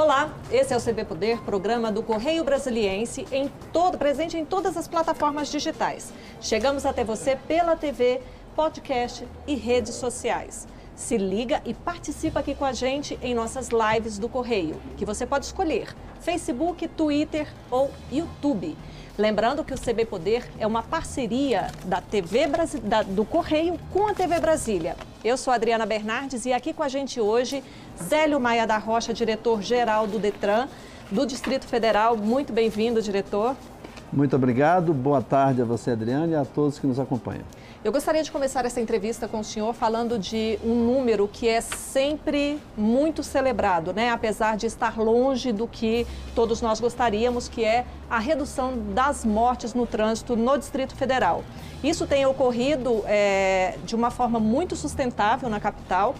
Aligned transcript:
Olá, 0.00 0.34
esse 0.50 0.72
é 0.72 0.76
o 0.78 0.80
CB 0.80 1.04
Poder, 1.04 1.42
programa 1.42 1.92
do 1.92 2.02
Correio 2.02 2.42
Brasiliense, 2.42 3.26
em 3.30 3.50
todo, 3.70 3.98
presente 3.98 4.34
em 4.34 4.46
todas 4.46 4.74
as 4.74 4.88
plataformas 4.88 5.50
digitais. 5.50 6.10
Chegamos 6.40 6.86
até 6.86 7.04
você 7.04 7.36
pela 7.36 7.76
TV, 7.76 8.22
podcast 8.56 9.28
e 9.46 9.54
redes 9.54 9.96
sociais. 9.96 10.66
Se 10.96 11.18
liga 11.18 11.60
e 11.66 11.74
participa 11.74 12.40
aqui 12.40 12.54
com 12.54 12.64
a 12.64 12.72
gente 12.72 13.18
em 13.20 13.34
nossas 13.34 13.68
lives 13.68 14.18
do 14.18 14.26
Correio, 14.26 14.80
que 14.96 15.04
você 15.04 15.26
pode 15.26 15.44
escolher 15.44 15.94
Facebook, 16.22 16.88
Twitter 16.88 17.46
ou 17.70 17.90
YouTube. 18.10 18.78
Lembrando 19.20 19.62
que 19.62 19.74
o 19.74 19.78
CB 19.78 20.06
Poder 20.06 20.48
é 20.58 20.66
uma 20.66 20.82
parceria 20.82 21.66
da 21.84 22.00
TV 22.00 22.46
Brasi... 22.46 22.78
da... 22.78 23.02
do 23.02 23.22
Correio 23.22 23.78
com 23.92 24.08
a 24.08 24.14
TV 24.14 24.40
Brasília. 24.40 24.96
Eu 25.22 25.36
sou 25.36 25.52
Adriana 25.52 25.84
Bernardes 25.84 26.46
e 26.46 26.54
aqui 26.54 26.72
com 26.72 26.82
a 26.82 26.88
gente 26.88 27.20
hoje 27.20 27.62
Zélio 28.02 28.40
Maia 28.40 28.66
da 28.66 28.78
Rocha, 28.78 29.12
diretor-geral 29.12 30.06
do 30.06 30.18
Detran 30.18 30.68
do 31.10 31.26
Distrito 31.26 31.66
Federal. 31.66 32.16
Muito 32.16 32.50
bem-vindo, 32.50 33.02
diretor. 33.02 33.54
Muito 34.10 34.34
obrigado. 34.34 34.94
Boa 34.94 35.20
tarde 35.20 35.60
a 35.60 35.66
você, 35.66 35.90
Adriana, 35.90 36.32
e 36.32 36.34
a 36.34 36.46
todos 36.46 36.78
que 36.78 36.86
nos 36.86 36.98
acompanham. 36.98 37.44
Eu 37.82 37.90
gostaria 37.90 38.22
de 38.22 38.30
começar 38.30 38.66
essa 38.66 38.78
entrevista 38.78 39.26
com 39.26 39.40
o 39.40 39.44
senhor 39.44 39.72
falando 39.72 40.18
de 40.18 40.58
um 40.62 40.74
número 40.74 41.26
que 41.26 41.48
é 41.48 41.62
sempre 41.62 42.60
muito 42.76 43.22
celebrado, 43.22 43.94
né? 43.94 44.10
apesar 44.10 44.54
de 44.58 44.66
estar 44.66 44.98
longe 44.98 45.50
do 45.50 45.66
que 45.66 46.06
todos 46.34 46.60
nós 46.60 46.78
gostaríamos, 46.78 47.48
que 47.48 47.64
é 47.64 47.86
a 48.10 48.18
redução 48.18 48.74
das 48.92 49.24
mortes 49.24 49.72
no 49.72 49.86
trânsito 49.86 50.36
no 50.36 50.58
Distrito 50.58 50.94
Federal. 50.94 51.42
Isso 51.82 52.06
tem 52.06 52.26
ocorrido 52.26 53.02
é, 53.06 53.78
de 53.82 53.96
uma 53.96 54.10
forma 54.10 54.38
muito 54.38 54.76
sustentável 54.76 55.48
na 55.48 55.58
capital. 55.58 56.14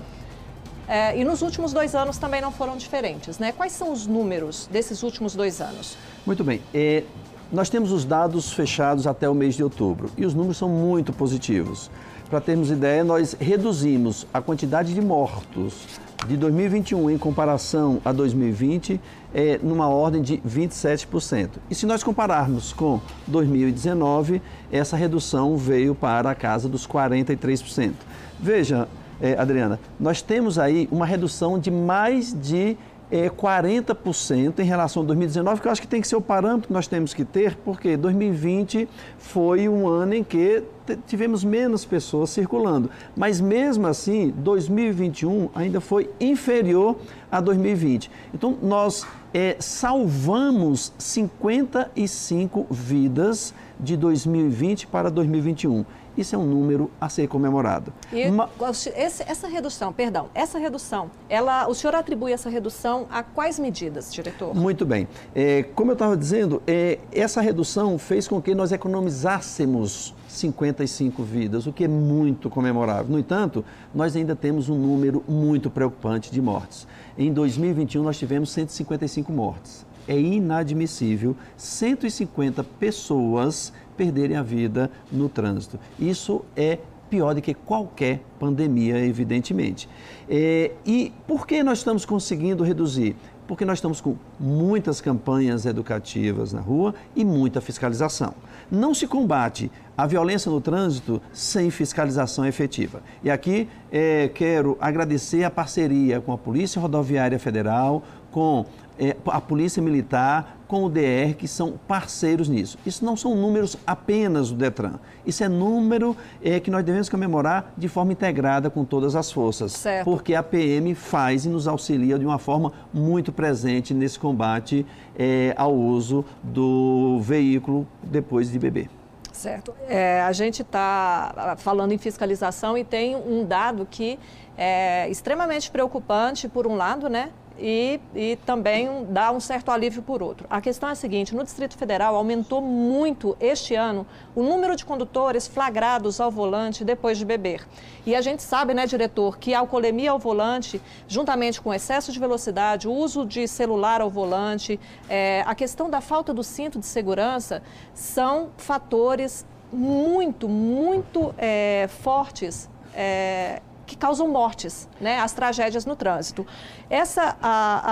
É, 0.88 1.14
e 1.18 1.24
nos 1.24 1.42
últimos 1.42 1.74
dois 1.74 1.94
anos 1.94 2.16
também 2.16 2.40
não 2.40 2.50
foram 2.50 2.74
diferentes, 2.74 3.38
né? 3.38 3.52
Quais 3.52 3.72
são 3.72 3.92
os 3.92 4.06
números 4.06 4.66
desses 4.72 5.02
últimos 5.02 5.36
dois 5.36 5.60
anos? 5.60 5.96
Muito 6.26 6.42
bem. 6.42 6.62
É, 6.72 7.04
nós 7.52 7.68
temos 7.68 7.90
os 7.90 8.04
dados 8.04 8.52
fechados 8.52 9.06
até 9.06 9.28
o 9.28 9.34
mês 9.34 9.54
de 9.54 9.64
outubro 9.64 10.10
e 10.16 10.24
os 10.24 10.34
números 10.34 10.56
são 10.56 10.68
muito 10.68 11.12
positivos. 11.12 11.90
Para 12.28 12.40
termos 12.40 12.70
ideia, 12.70 13.02
nós 13.02 13.36
reduzimos 13.38 14.24
a 14.32 14.40
quantidade 14.40 14.94
de 14.94 15.00
mortos 15.00 15.98
de 16.28 16.36
2021 16.36 17.10
em 17.10 17.18
comparação 17.18 18.00
a 18.04 18.12
2020 18.12 19.00
é, 19.34 19.58
numa 19.62 19.88
ordem 19.88 20.22
de 20.22 20.36
27%. 20.38 21.48
E 21.68 21.74
se 21.74 21.86
nós 21.86 22.04
compararmos 22.04 22.72
com 22.72 23.00
2019, 23.26 24.40
essa 24.70 24.96
redução 24.96 25.56
veio 25.56 25.92
para 25.92 26.30
a 26.30 26.34
casa 26.36 26.68
dos 26.68 26.86
43%. 26.86 27.94
Veja, 28.38 28.86
é, 29.20 29.34
Adriana, 29.36 29.80
nós 29.98 30.22
temos 30.22 30.58
aí 30.58 30.88
uma 30.90 31.04
redução 31.04 31.58
de 31.58 31.70
mais 31.70 32.32
de 32.32 32.76
é, 33.10 33.28
40% 33.28 34.60
em 34.60 34.64
relação 34.64 35.02
a 35.02 35.06
2019, 35.06 35.60
que 35.60 35.66
eu 35.66 35.72
acho 35.72 35.80
que 35.80 35.88
tem 35.88 36.00
que 36.00 36.08
ser 36.08 36.16
o 36.16 36.20
parâmetro 36.20 36.68
que 36.68 36.72
nós 36.72 36.86
temos 36.86 37.12
que 37.12 37.24
ter, 37.24 37.56
porque 37.56 37.96
2020 37.96 38.88
foi 39.18 39.68
um 39.68 39.88
ano 39.88 40.14
em 40.14 40.24
que 40.24 40.62
tivemos 41.06 41.44
menos 41.44 41.84
pessoas 41.84 42.30
circulando. 42.30 42.90
Mas 43.16 43.40
mesmo 43.40 43.86
assim, 43.86 44.32
2021 44.36 45.50
ainda 45.54 45.80
foi 45.80 46.10
inferior 46.20 46.96
a 47.30 47.40
2020. 47.40 48.10
Então, 48.34 48.56
nós 48.62 49.06
é, 49.32 49.56
salvamos 49.58 50.92
55 50.98 52.66
vidas 52.70 53.54
de 53.78 53.96
2020 53.96 54.86
para 54.86 55.10
2021. 55.10 55.84
Isso 56.16 56.34
é 56.34 56.38
um 56.38 56.44
número 56.44 56.90
a 57.00 57.08
ser 57.08 57.28
comemorado. 57.28 57.92
E 58.12 58.26
Uma... 58.26 58.48
esse, 58.96 59.22
essa 59.22 59.46
redução, 59.46 59.92
perdão, 59.92 60.28
essa 60.34 60.58
redução, 60.58 61.10
ela, 61.28 61.68
o 61.68 61.74
senhor 61.74 61.94
atribui 61.94 62.32
essa 62.32 62.50
redução 62.50 63.06
a 63.10 63.22
quais 63.22 63.58
medidas, 63.58 64.12
diretor? 64.12 64.54
Muito 64.54 64.84
bem. 64.84 65.08
É, 65.34 65.62
como 65.74 65.90
eu 65.90 65.94
estava 65.94 66.16
dizendo, 66.16 66.62
é, 66.66 66.98
essa 67.12 67.40
redução 67.40 67.98
fez 67.98 68.26
com 68.26 68.40
que 68.40 68.54
nós 68.54 68.72
economizássemos 68.72 70.14
55 70.28 71.22
vidas, 71.22 71.66
o 71.66 71.72
que 71.72 71.84
é 71.84 71.88
muito 71.88 72.48
comemorável. 72.48 73.10
No 73.10 73.18
entanto, 73.18 73.64
nós 73.94 74.14
ainda 74.16 74.36
temos 74.36 74.68
um 74.68 74.76
número 74.76 75.22
muito 75.28 75.70
preocupante 75.70 76.30
de 76.30 76.40
mortes. 76.40 76.86
Em 77.18 77.32
2021, 77.32 78.02
nós 78.02 78.18
tivemos 78.18 78.50
155 78.50 79.32
mortes. 79.32 79.86
É 80.08 80.18
inadmissível 80.18 81.36
150 81.56 82.64
pessoas 82.64 83.72
perderem 83.96 84.36
a 84.36 84.42
vida 84.42 84.90
no 85.10 85.28
trânsito. 85.28 85.78
Isso 85.98 86.44
é 86.56 86.78
pior 87.10 87.34
do 87.34 87.42
que 87.42 87.52
qualquer 87.52 88.22
pandemia, 88.38 89.04
evidentemente. 89.04 89.88
É, 90.28 90.70
e 90.86 91.12
por 91.26 91.46
que 91.46 91.62
nós 91.62 91.78
estamos 91.78 92.06
conseguindo 92.06 92.62
reduzir? 92.62 93.16
Porque 93.48 93.64
nós 93.64 93.78
estamos 93.78 94.00
com 94.00 94.14
muitas 94.38 95.00
campanhas 95.00 95.66
educativas 95.66 96.52
na 96.52 96.60
rua 96.60 96.94
e 97.16 97.24
muita 97.24 97.60
fiscalização. 97.60 98.32
Não 98.70 98.94
se 98.94 99.08
combate 99.08 99.72
a 99.98 100.06
violência 100.06 100.48
no 100.48 100.60
trânsito 100.60 101.20
sem 101.32 101.68
fiscalização 101.68 102.46
efetiva. 102.46 103.02
E 103.24 103.30
aqui 103.30 103.68
é, 103.90 104.30
quero 104.32 104.78
agradecer 104.80 105.42
a 105.42 105.50
parceria 105.50 106.20
com 106.20 106.32
a 106.32 106.38
Polícia 106.38 106.80
Rodoviária 106.80 107.40
Federal, 107.40 108.04
com 108.30 108.64
é, 109.00 109.16
a 109.26 109.40
Polícia 109.40 109.82
Militar, 109.82 110.58
com 110.68 110.84
o 110.84 110.90
DR, 110.90 111.34
que 111.36 111.48
são 111.48 111.80
parceiros 111.88 112.48
nisso. 112.48 112.78
Isso 112.84 113.04
não 113.04 113.16
são 113.16 113.34
números 113.34 113.76
apenas 113.86 114.50
do 114.50 114.56
Detran. 114.56 115.00
Isso 115.26 115.42
é 115.42 115.48
número 115.48 116.14
é, 116.42 116.60
que 116.60 116.70
nós 116.70 116.84
devemos 116.84 117.08
comemorar 117.08 117.72
de 117.76 117.88
forma 117.88 118.12
integrada 118.12 118.68
com 118.68 118.84
todas 118.84 119.16
as 119.16 119.32
forças. 119.32 119.72
Certo. 119.72 120.04
Porque 120.04 120.34
a 120.34 120.42
PM 120.42 120.94
faz 120.94 121.46
e 121.46 121.48
nos 121.48 121.66
auxilia 121.66 122.18
de 122.18 122.26
uma 122.26 122.38
forma 122.38 122.72
muito 122.92 123.32
presente 123.32 123.94
nesse 123.94 124.18
combate 124.18 124.86
é, 125.18 125.54
ao 125.56 125.74
uso 125.74 126.24
do 126.42 127.18
veículo 127.22 127.88
depois 128.02 128.50
de 128.50 128.58
beber. 128.58 128.90
Certo. 129.32 129.74
É, 129.88 130.20
a 130.20 130.32
gente 130.32 130.60
está 130.60 131.56
falando 131.56 131.92
em 131.92 131.98
fiscalização 131.98 132.76
e 132.76 132.84
tem 132.84 133.16
um 133.16 133.44
dado 133.46 133.88
que 133.90 134.18
é 134.58 135.08
extremamente 135.08 135.70
preocupante, 135.70 136.46
por 136.46 136.66
um 136.66 136.76
lado, 136.76 137.08
né? 137.08 137.30
E, 137.58 138.00
e 138.14 138.36
também 138.46 139.06
dá 139.10 139.30
um 139.30 139.40
certo 139.40 139.70
alívio 139.70 140.02
por 140.02 140.22
outro. 140.22 140.46
A 140.48 140.60
questão 140.60 140.88
é 140.88 140.92
a 140.92 140.94
seguinte: 140.94 141.34
no 141.34 141.44
Distrito 141.44 141.76
Federal 141.76 142.16
aumentou 142.16 142.60
muito 142.60 143.36
este 143.40 143.74
ano 143.74 144.06
o 144.34 144.42
número 144.42 144.74
de 144.74 144.84
condutores 144.84 145.46
flagrados 145.46 146.20
ao 146.20 146.30
volante 146.30 146.84
depois 146.84 147.18
de 147.18 147.24
beber. 147.24 147.66
E 148.06 148.14
a 148.14 148.20
gente 148.20 148.42
sabe, 148.42 148.72
né, 148.72 148.86
diretor, 148.86 149.38
que 149.38 149.52
a 149.54 149.60
alcoolemia 149.60 150.10
ao 150.10 150.18
volante, 150.18 150.80
juntamente 151.06 151.60
com 151.60 151.72
excesso 151.72 152.12
de 152.12 152.18
velocidade, 152.18 152.88
o 152.88 152.92
uso 152.92 153.26
de 153.26 153.46
celular 153.46 154.00
ao 154.00 154.08
volante, 154.08 154.80
é, 155.08 155.44
a 155.46 155.54
questão 155.54 155.90
da 155.90 156.00
falta 156.00 156.32
do 156.32 156.42
cinto 156.42 156.78
de 156.78 156.86
segurança, 156.86 157.62
são 157.92 158.50
fatores 158.56 159.44
muito, 159.72 160.48
muito 160.48 161.34
é, 161.38 161.88
fortes 161.88 162.68
é, 162.94 163.62
que 163.90 163.96
causam 163.96 164.28
mortes, 164.28 164.88
né, 165.00 165.18
as 165.18 165.32
tragédias 165.32 165.84
no 165.84 165.96
trânsito. 165.96 166.46
Essa, 166.88 167.36
a, 167.42 167.82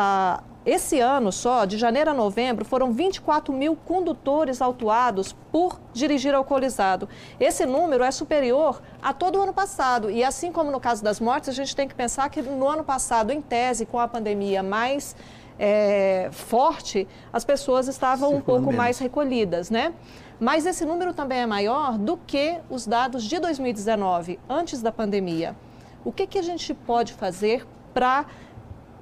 a, 0.41 0.42
esse 0.64 1.00
ano 1.00 1.32
só, 1.32 1.64
de 1.64 1.76
janeiro 1.76 2.10
a 2.10 2.14
novembro, 2.14 2.64
foram 2.64 2.92
24 2.92 3.53
mil 3.53 3.75
condutores 3.75 4.62
autuados 4.62 5.34
por 5.50 5.81
dirigir 5.92 6.32
alcoolizado. 6.36 7.09
Esse 7.41 7.66
número 7.66 8.04
é 8.04 8.12
superior 8.12 8.81
a 9.03 9.12
todo 9.12 9.41
o 9.41 9.42
ano 9.42 9.53
passado. 9.53 10.09
E 10.09 10.22
assim 10.22 10.53
como 10.53 10.70
no 10.70 10.78
caso 10.78 11.03
das 11.03 11.19
mortes, 11.19 11.48
a 11.48 11.53
gente 11.53 11.75
tem 11.75 11.88
que 11.88 11.97
pensar 11.97 12.30
que 12.30 12.41
no 12.41 12.69
ano 12.69 12.84
passado, 12.84 13.32
em 13.32 13.42
tese, 13.42 13.84
com 13.84 13.98
a 13.98 14.06
pandemia 14.06 14.62
mais 14.62 15.16
é, 15.59 16.28
forte, 16.30 17.09
as 17.32 17.44
pessoas 17.44 17.88
estavam 17.88 18.36
um 18.36 18.41
pouco 18.41 18.66
menos. 18.66 18.76
mais 18.76 18.98
recolhidas, 19.00 19.69
né? 19.69 19.92
Mas 20.38 20.65
esse 20.65 20.84
número 20.84 21.12
também 21.12 21.41
é 21.41 21.47
maior 21.47 21.98
do 21.98 22.16
que 22.16 22.60
os 22.70 22.86
dados 22.86 23.24
de 23.24 23.41
2019, 23.41 24.39
antes 24.48 24.80
da 24.80 24.92
pandemia. 24.92 25.56
O 26.04 26.12
que, 26.12 26.27
que 26.27 26.39
a 26.39 26.42
gente 26.42 26.72
pode 26.74 27.12
fazer 27.12 27.66
para 27.92 28.27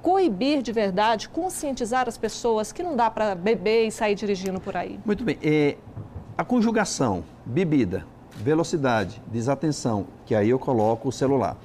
coibir 0.01 0.61
de 0.61 0.71
verdade, 0.71 1.29
conscientizar 1.29 2.07
as 2.07 2.17
pessoas 2.17 2.71
que 2.71 2.81
não 2.81 2.95
dá 2.95 3.09
para 3.09 3.35
beber 3.35 3.87
e 3.87 3.91
sair 3.91 4.15
dirigindo 4.15 4.59
por 4.59 4.75
aí? 4.75 4.99
Muito 5.05 5.23
bem. 5.23 5.37
É, 5.41 5.77
a 6.37 6.43
conjugação, 6.43 7.23
bebida, 7.45 8.05
velocidade, 8.35 9.21
desatenção, 9.27 10.07
que 10.25 10.35
aí 10.35 10.49
eu 10.49 10.59
coloco 10.59 11.09
o 11.09 11.11
celular. 11.11 11.57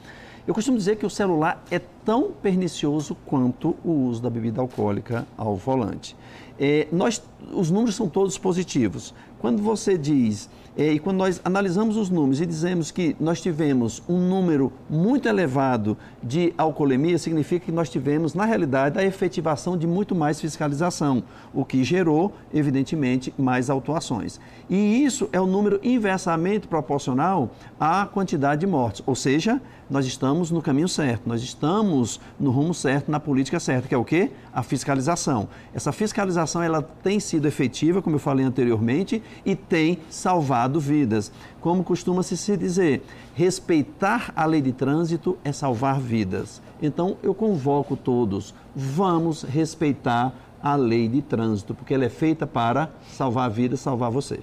Eu 0.44 0.52
costumo 0.54 0.76
dizer 0.76 0.96
que 0.96 1.06
o 1.06 1.10
celular 1.10 1.62
é 1.70 1.78
tão 2.04 2.32
pernicioso 2.32 3.16
quanto 3.26 3.76
o 3.84 3.92
uso 3.92 4.20
da 4.20 4.28
bebida 4.28 4.60
alcoólica 4.60 5.24
ao 5.36 5.54
volante. 5.54 6.16
É, 6.58 6.88
nós, 6.90 7.22
os 7.52 7.70
números 7.70 7.94
são 7.94 8.08
todos 8.08 8.36
positivos. 8.38 9.14
quando 9.38 9.62
você 9.62 9.96
diz 9.96 10.50
e 10.74 10.98
quando 10.98 11.18
nós 11.18 11.38
analisamos 11.44 11.98
os 11.98 12.08
números 12.08 12.40
e 12.40 12.46
dizemos 12.46 12.90
que 12.90 13.14
nós 13.20 13.42
tivemos 13.42 14.02
um 14.08 14.18
número 14.18 14.72
muito 14.88 15.28
elevado 15.28 15.98
de 16.22 16.54
alcoolemia, 16.56 17.18
significa 17.18 17.66
que 17.66 17.72
nós 17.72 17.90
tivemos, 17.90 18.32
na 18.32 18.46
realidade, 18.46 18.98
a 18.98 19.04
efetivação 19.04 19.76
de 19.76 19.86
muito 19.86 20.14
mais 20.14 20.40
fiscalização, 20.40 21.24
o 21.52 21.62
que 21.62 21.84
gerou, 21.84 22.32
evidentemente, 22.54 23.34
mais 23.36 23.68
autuações. 23.68 24.40
E 24.70 25.04
isso 25.04 25.28
é 25.30 25.38
o 25.38 25.44
um 25.44 25.46
número 25.46 25.78
inversamente 25.82 26.66
proporcional 26.66 27.50
à 27.78 28.06
quantidade 28.06 28.62
de 28.62 28.66
mortes, 28.66 29.02
ou 29.04 29.14
seja, 29.14 29.60
nós 29.90 30.06
estamos 30.06 30.50
no 30.50 30.62
caminho 30.62 30.88
certo, 30.88 31.28
nós 31.28 31.42
estamos 31.42 32.18
no 32.40 32.50
rumo 32.50 32.72
certo, 32.72 33.10
na 33.10 33.20
política 33.20 33.60
certa, 33.60 33.86
que 33.86 33.94
é 33.94 33.98
o 33.98 34.04
quê? 34.04 34.30
A 34.54 34.62
fiscalização. 34.62 35.50
Essa 35.74 35.92
fiscalização 35.92 36.62
ela 36.62 36.80
tem 36.80 37.20
sido 37.20 37.46
efetiva, 37.46 38.00
como 38.00 38.16
eu 38.16 38.20
falei 38.20 38.46
anteriormente, 38.46 39.22
e 39.44 39.54
tem 39.54 39.98
salvado 40.08 40.61
vidas. 40.68 41.32
Como 41.60 41.84
costuma-se 41.84 42.36
se 42.36 42.56
dizer, 42.56 43.04
respeitar 43.34 44.32
a 44.34 44.44
lei 44.44 44.60
de 44.60 44.72
trânsito 44.72 45.38
é 45.44 45.52
salvar 45.52 46.00
vidas. 46.00 46.60
Então 46.80 47.16
eu 47.22 47.34
convoco 47.34 47.96
todos, 47.96 48.54
vamos 48.74 49.42
respeitar 49.42 50.32
a 50.62 50.76
lei 50.76 51.08
de 51.08 51.22
trânsito, 51.22 51.74
porque 51.74 51.94
ela 51.94 52.04
é 52.04 52.08
feita 52.08 52.46
para 52.46 52.90
salvar 53.10 53.50
vidas, 53.50 53.80
salvar 53.80 54.10
você. 54.10 54.40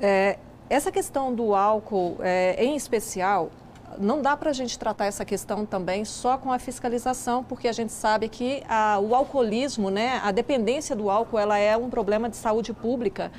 É, 0.00 0.38
essa 0.68 0.90
questão 0.90 1.34
do 1.34 1.54
álcool, 1.54 2.16
é, 2.20 2.64
em 2.64 2.76
especial, 2.76 3.50
não 3.98 4.22
dá 4.22 4.36
para 4.36 4.50
a 4.50 4.52
gente 4.52 4.78
tratar 4.78 5.06
essa 5.06 5.24
questão 5.24 5.66
também 5.66 6.04
só 6.04 6.38
com 6.38 6.52
a 6.52 6.58
fiscalização, 6.58 7.42
porque 7.42 7.68
a 7.68 7.72
gente 7.72 7.92
sabe 7.92 8.28
que 8.28 8.62
a, 8.68 8.98
o 8.98 9.14
alcoolismo, 9.14 9.90
né, 9.90 10.20
a 10.22 10.30
dependência 10.30 10.94
do 10.94 11.10
álcool, 11.10 11.38
ela 11.38 11.58
é 11.58 11.76
um 11.76 11.90
problema 11.90 12.28
de 12.28 12.36
saúde 12.36 12.72
pública 12.72 13.30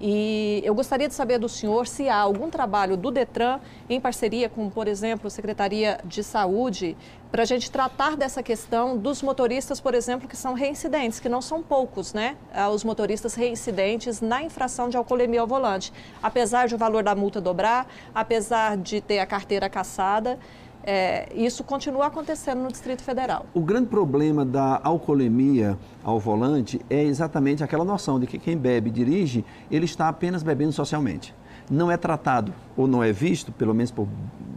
e 0.00 0.62
eu 0.64 0.74
gostaria 0.74 1.06
de 1.06 1.12
saber 1.12 1.38
do 1.38 1.48
senhor 1.48 1.86
se 1.86 2.08
há 2.08 2.16
algum 2.16 2.48
trabalho 2.48 2.96
do 2.96 3.10
Detran, 3.10 3.60
em 3.88 4.00
parceria 4.00 4.48
com, 4.48 4.70
por 4.70 4.88
exemplo, 4.88 5.26
a 5.26 5.30
Secretaria 5.30 6.00
de 6.04 6.24
Saúde, 6.24 6.96
para 7.30 7.42
a 7.42 7.44
gente 7.44 7.70
tratar 7.70 8.16
dessa 8.16 8.42
questão 8.42 8.96
dos 8.96 9.22
motoristas, 9.22 9.78
por 9.78 9.94
exemplo, 9.94 10.26
que 10.26 10.36
são 10.36 10.54
reincidentes, 10.54 11.20
que 11.20 11.28
não 11.28 11.42
são 11.42 11.62
poucos, 11.62 12.14
né? 12.14 12.36
Ah, 12.52 12.70
os 12.70 12.82
motoristas 12.82 13.34
reincidentes 13.34 14.22
na 14.22 14.42
infração 14.42 14.88
de 14.88 14.96
alcoolemia 14.96 15.42
ao 15.42 15.46
volante. 15.46 15.92
Apesar 16.22 16.66
de 16.66 16.74
o 16.74 16.78
valor 16.78 17.02
da 17.02 17.14
multa 17.14 17.38
dobrar, 17.38 17.86
apesar 18.14 18.78
de 18.78 19.02
ter 19.02 19.18
a 19.18 19.26
carteira 19.26 19.68
caçada. 19.68 20.38
É, 20.82 21.28
isso 21.34 21.62
continua 21.62 22.06
acontecendo 22.06 22.62
no 22.62 22.68
Distrito 22.68 23.02
Federal. 23.02 23.46
O 23.52 23.60
grande 23.60 23.88
problema 23.88 24.44
da 24.44 24.80
alcoolemia 24.82 25.78
ao 26.02 26.18
volante 26.18 26.80
é 26.88 27.02
exatamente 27.02 27.62
aquela 27.62 27.84
noção 27.84 28.18
de 28.18 28.26
que 28.26 28.38
quem 28.38 28.56
bebe 28.56 28.88
e 28.88 28.92
dirige, 28.92 29.44
ele 29.70 29.84
está 29.84 30.08
apenas 30.08 30.42
bebendo 30.42 30.72
socialmente. 30.72 31.34
Não 31.70 31.90
é 31.90 31.96
tratado, 31.96 32.52
ou 32.76 32.86
não 32.88 33.02
é 33.02 33.12
visto, 33.12 33.52
pelo 33.52 33.74
menos 33.74 33.90
por 33.90 34.08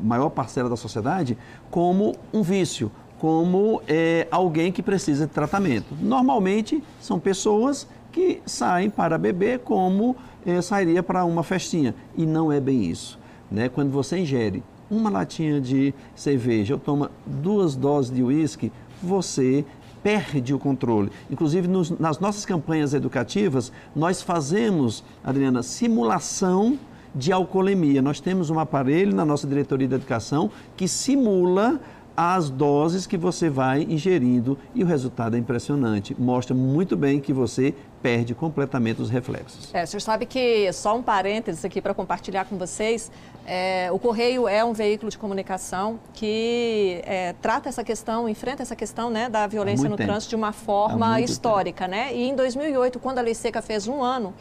maior 0.01 0.29
parcela 0.29 0.69
da 0.69 0.75
sociedade, 0.75 1.37
como 1.69 2.15
um 2.33 2.41
vício, 2.41 2.91
como 3.19 3.81
é, 3.87 4.27
alguém 4.31 4.71
que 4.71 4.81
precisa 4.81 5.27
de 5.27 5.33
tratamento. 5.33 5.95
Normalmente 6.01 6.83
são 6.99 7.19
pessoas 7.19 7.87
que 8.11 8.41
saem 8.45 8.89
para 8.89 9.17
beber 9.17 9.59
como 9.59 10.15
é, 10.45 10.61
sairia 10.61 11.01
para 11.03 11.25
uma 11.25 11.43
festinha. 11.43 11.95
E 12.15 12.25
não 12.25 12.51
é 12.51 12.59
bem 12.59 12.83
isso. 12.83 13.19
Né? 13.49 13.69
Quando 13.69 13.91
você 13.91 14.17
ingere 14.17 14.63
uma 14.93 15.09
latinha 15.09 15.59
de 15.59 15.93
cerveja 16.15 16.75
ou 16.75 16.79
toma 16.79 17.11
duas 17.25 17.75
doses 17.75 18.13
de 18.13 18.23
uísque, 18.23 18.71
você 19.01 19.65
perde 20.03 20.53
o 20.53 20.59
controle. 20.59 21.09
Inclusive, 21.31 21.67
nos, 21.67 21.89
nas 21.91 22.19
nossas 22.19 22.45
campanhas 22.45 22.93
educativas, 22.93 23.71
nós 23.95 24.21
fazemos, 24.21 25.03
Adriana, 25.23 25.63
simulação 25.63 26.77
de 27.15 27.31
alcoolemia. 27.31 28.01
Nós 28.01 28.19
temos 28.19 28.49
um 28.49 28.59
aparelho 28.59 29.15
na 29.15 29.23
nossa 29.23 29.47
diretoria 29.47 29.87
de 29.87 29.95
educação 29.95 30.51
que 30.75 30.87
simula 30.87 31.79
as 32.15 32.49
doses 32.49 33.07
que 33.07 33.17
você 33.17 33.49
vai 33.49 33.81
ingerindo 33.81 34.57
e 34.75 34.83
o 34.83 34.85
resultado 34.85 35.35
é 35.35 35.39
impressionante. 35.39 36.15
Mostra 36.19 36.55
muito 36.55 36.95
bem 36.95 37.19
que 37.19 37.33
você 37.33 37.73
perde 38.01 38.35
completamente 38.35 39.01
os 39.01 39.09
reflexos. 39.09 39.73
É, 39.73 39.83
o 39.83 39.87
senhor 39.87 40.01
sabe 40.01 40.25
que, 40.25 40.71
só 40.73 40.95
um 40.95 41.01
parênteses 41.01 41.63
aqui 41.65 41.81
para 41.81 41.93
compartilhar 41.93 42.45
com 42.45 42.57
vocês, 42.57 43.11
é, 43.47 43.89
o 43.91 43.97
Correio 43.97 44.47
é 44.47 44.63
um 44.63 44.73
veículo 44.73 45.09
de 45.09 45.17
comunicação 45.17 45.99
que 46.13 47.01
é, 47.05 47.33
trata 47.41 47.69
essa 47.69 47.83
questão, 47.83 48.29
enfrenta 48.29 48.61
essa 48.61 48.75
questão 48.75 49.09
né, 49.09 49.27
da 49.29 49.47
violência 49.47 49.89
no 49.89 49.95
tempo. 49.95 50.09
trânsito 50.09 50.29
de 50.29 50.35
uma 50.35 50.51
forma 50.51 51.19
histórica. 51.21 51.87
Né? 51.87 52.13
E 52.13 52.29
em 52.29 52.35
2008, 52.35 52.99
quando 52.99 53.17
a 53.17 53.21
Lei 53.21 53.33
Seca 53.33 53.61
fez 53.61 53.87
um 53.87 54.03
ano, 54.03 54.33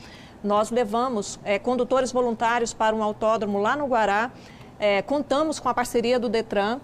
nós 0.44 0.70
levamos 0.70 1.38
é, 1.44 1.58
condutores 1.58 2.12
voluntários 2.12 2.74
para 2.74 2.94
um 2.94 3.02
autódromo 3.02 3.58
lá 3.58 3.76
no 3.76 3.86
Guará, 3.86 4.30
é, 4.78 5.00
contamos 5.00 5.60
com 5.60 5.69
a 5.69 5.74
parceria 5.74 6.19
do 6.19 6.28
Detran, 6.28 6.80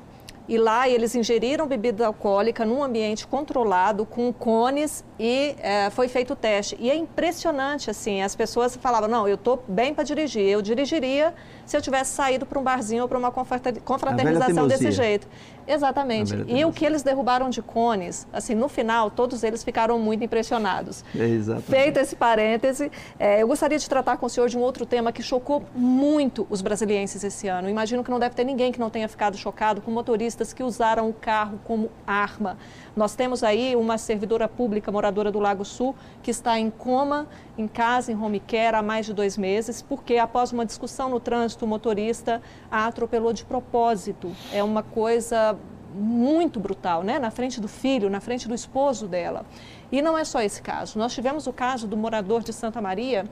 e 0.48 0.56
lá 0.56 0.88
eles 0.88 1.14
ingeriram 1.14 1.66
bebida 1.66 2.06
alcoólica 2.06 2.64
num 2.64 2.82
ambiente 2.82 3.26
controlado, 3.26 4.06
com 4.06 4.32
cones, 4.32 5.04
e 5.18 5.54
é, 5.60 5.90
foi 5.90 6.08
feito 6.08 6.32
o 6.32 6.36
teste. 6.36 6.76
E 6.80 6.90
é 6.90 6.96
impressionante, 6.96 7.90
assim, 7.90 8.22
as 8.22 8.34
pessoas 8.34 8.74
falavam, 8.76 9.08
não, 9.08 9.28
eu 9.28 9.34
estou 9.34 9.62
bem 9.68 9.92
para 9.92 10.04
dirigir, 10.04 10.46
eu 10.46 10.62
dirigiria 10.62 11.34
se 11.66 11.76
eu 11.76 11.82
tivesse 11.82 12.12
saído 12.12 12.46
para 12.46 12.58
um 12.58 12.62
barzinho 12.62 13.02
ou 13.02 13.08
para 13.08 13.18
uma 13.18 13.30
confraternização 13.30 14.66
desse 14.66 14.90
jeito. 14.90 15.28
Exatamente. 15.68 16.34
E 16.48 16.64
o 16.64 16.72
que 16.72 16.84
eles 16.84 17.02
derrubaram 17.02 17.50
de 17.50 17.60
cones, 17.60 18.26
assim, 18.32 18.54
no 18.54 18.68
final, 18.68 19.10
todos 19.10 19.44
eles 19.44 19.62
ficaram 19.62 19.98
muito 19.98 20.24
impressionados. 20.24 21.04
É, 21.14 21.24
exatamente. 21.24 21.70
Feito 21.70 21.98
esse 21.98 22.16
parêntese, 22.16 22.90
é, 23.18 23.42
eu 23.42 23.48
gostaria 23.48 23.78
de 23.78 23.88
tratar 23.88 24.16
com 24.16 24.24
o 24.24 24.30
senhor 24.30 24.48
de 24.48 24.56
um 24.56 24.60
outro 24.60 24.86
tema 24.86 25.12
que 25.12 25.22
chocou 25.22 25.62
muito 25.74 26.46
os 26.48 26.62
brasilienses 26.62 27.22
esse 27.22 27.48
ano. 27.48 27.68
Imagino 27.68 28.02
que 28.02 28.10
não 28.10 28.18
deve 28.18 28.34
ter 28.34 28.44
ninguém 28.44 28.72
que 28.72 28.80
não 28.80 28.88
tenha 28.88 29.08
ficado 29.08 29.36
chocado 29.36 29.82
com 29.82 29.90
motoristas 29.90 30.54
que 30.54 30.62
usaram 30.62 31.08
o 31.08 31.12
carro 31.12 31.60
como 31.64 31.90
arma. 32.06 32.56
Nós 32.96 33.14
temos 33.14 33.44
aí 33.44 33.76
uma 33.76 33.98
servidora 33.98 34.48
pública 34.48 34.90
moradora 34.90 35.30
do 35.30 35.38
Lago 35.38 35.64
Sul 35.64 35.94
que 36.22 36.30
está 36.30 36.58
em 36.58 36.70
coma, 36.70 37.28
em 37.56 37.68
casa, 37.68 38.10
em 38.10 38.16
home 38.16 38.40
care, 38.40 38.76
há 38.76 38.82
mais 38.82 39.04
de 39.06 39.12
dois 39.12 39.36
meses, 39.36 39.82
porque 39.82 40.16
após 40.16 40.52
uma 40.52 40.64
discussão 40.64 41.08
no 41.08 41.20
trânsito, 41.20 41.64
o 41.64 41.68
motorista 41.68 42.40
a 42.70 42.86
atropelou 42.86 43.32
de 43.32 43.44
propósito. 43.44 44.32
É 44.52 44.62
uma 44.62 44.82
coisa 44.82 45.57
muito 45.94 46.60
brutal, 46.60 47.02
né? 47.02 47.18
Na 47.18 47.30
frente 47.30 47.60
do 47.60 47.68
filho, 47.68 48.10
na 48.10 48.20
frente 48.20 48.48
do 48.48 48.54
esposo 48.54 49.06
dela. 49.06 49.44
E 49.90 50.02
não 50.02 50.16
é 50.16 50.24
só 50.24 50.40
esse 50.40 50.60
caso. 50.62 50.98
Nós 50.98 51.14
tivemos 51.14 51.46
o 51.46 51.52
caso 51.52 51.86
do 51.86 51.96
morador 51.96 52.42
de 52.42 52.52
Santa 52.52 52.80
Maria, 52.80 53.24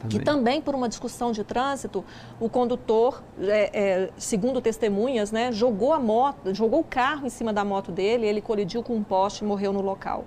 também. 0.00 0.18
que 0.18 0.24
também 0.24 0.62
por 0.62 0.74
uma 0.74 0.88
discussão 0.88 1.32
de 1.32 1.44
trânsito, 1.44 2.04
o 2.38 2.48
condutor, 2.48 3.22
é, 3.40 3.70
é, 3.72 4.10
segundo 4.16 4.60
testemunhas, 4.60 5.30
né, 5.30 5.52
jogou 5.52 5.92
a 5.92 6.00
moto, 6.00 6.54
jogou 6.54 6.80
o 6.80 6.84
carro 6.84 7.26
em 7.26 7.30
cima 7.30 7.52
da 7.52 7.64
moto 7.64 7.92
dele, 7.92 8.26
ele 8.26 8.40
colidiu 8.40 8.82
com 8.82 8.94
um 8.94 9.02
poste 9.02 9.44
e 9.44 9.46
morreu 9.46 9.72
no 9.72 9.80
local. 9.80 10.24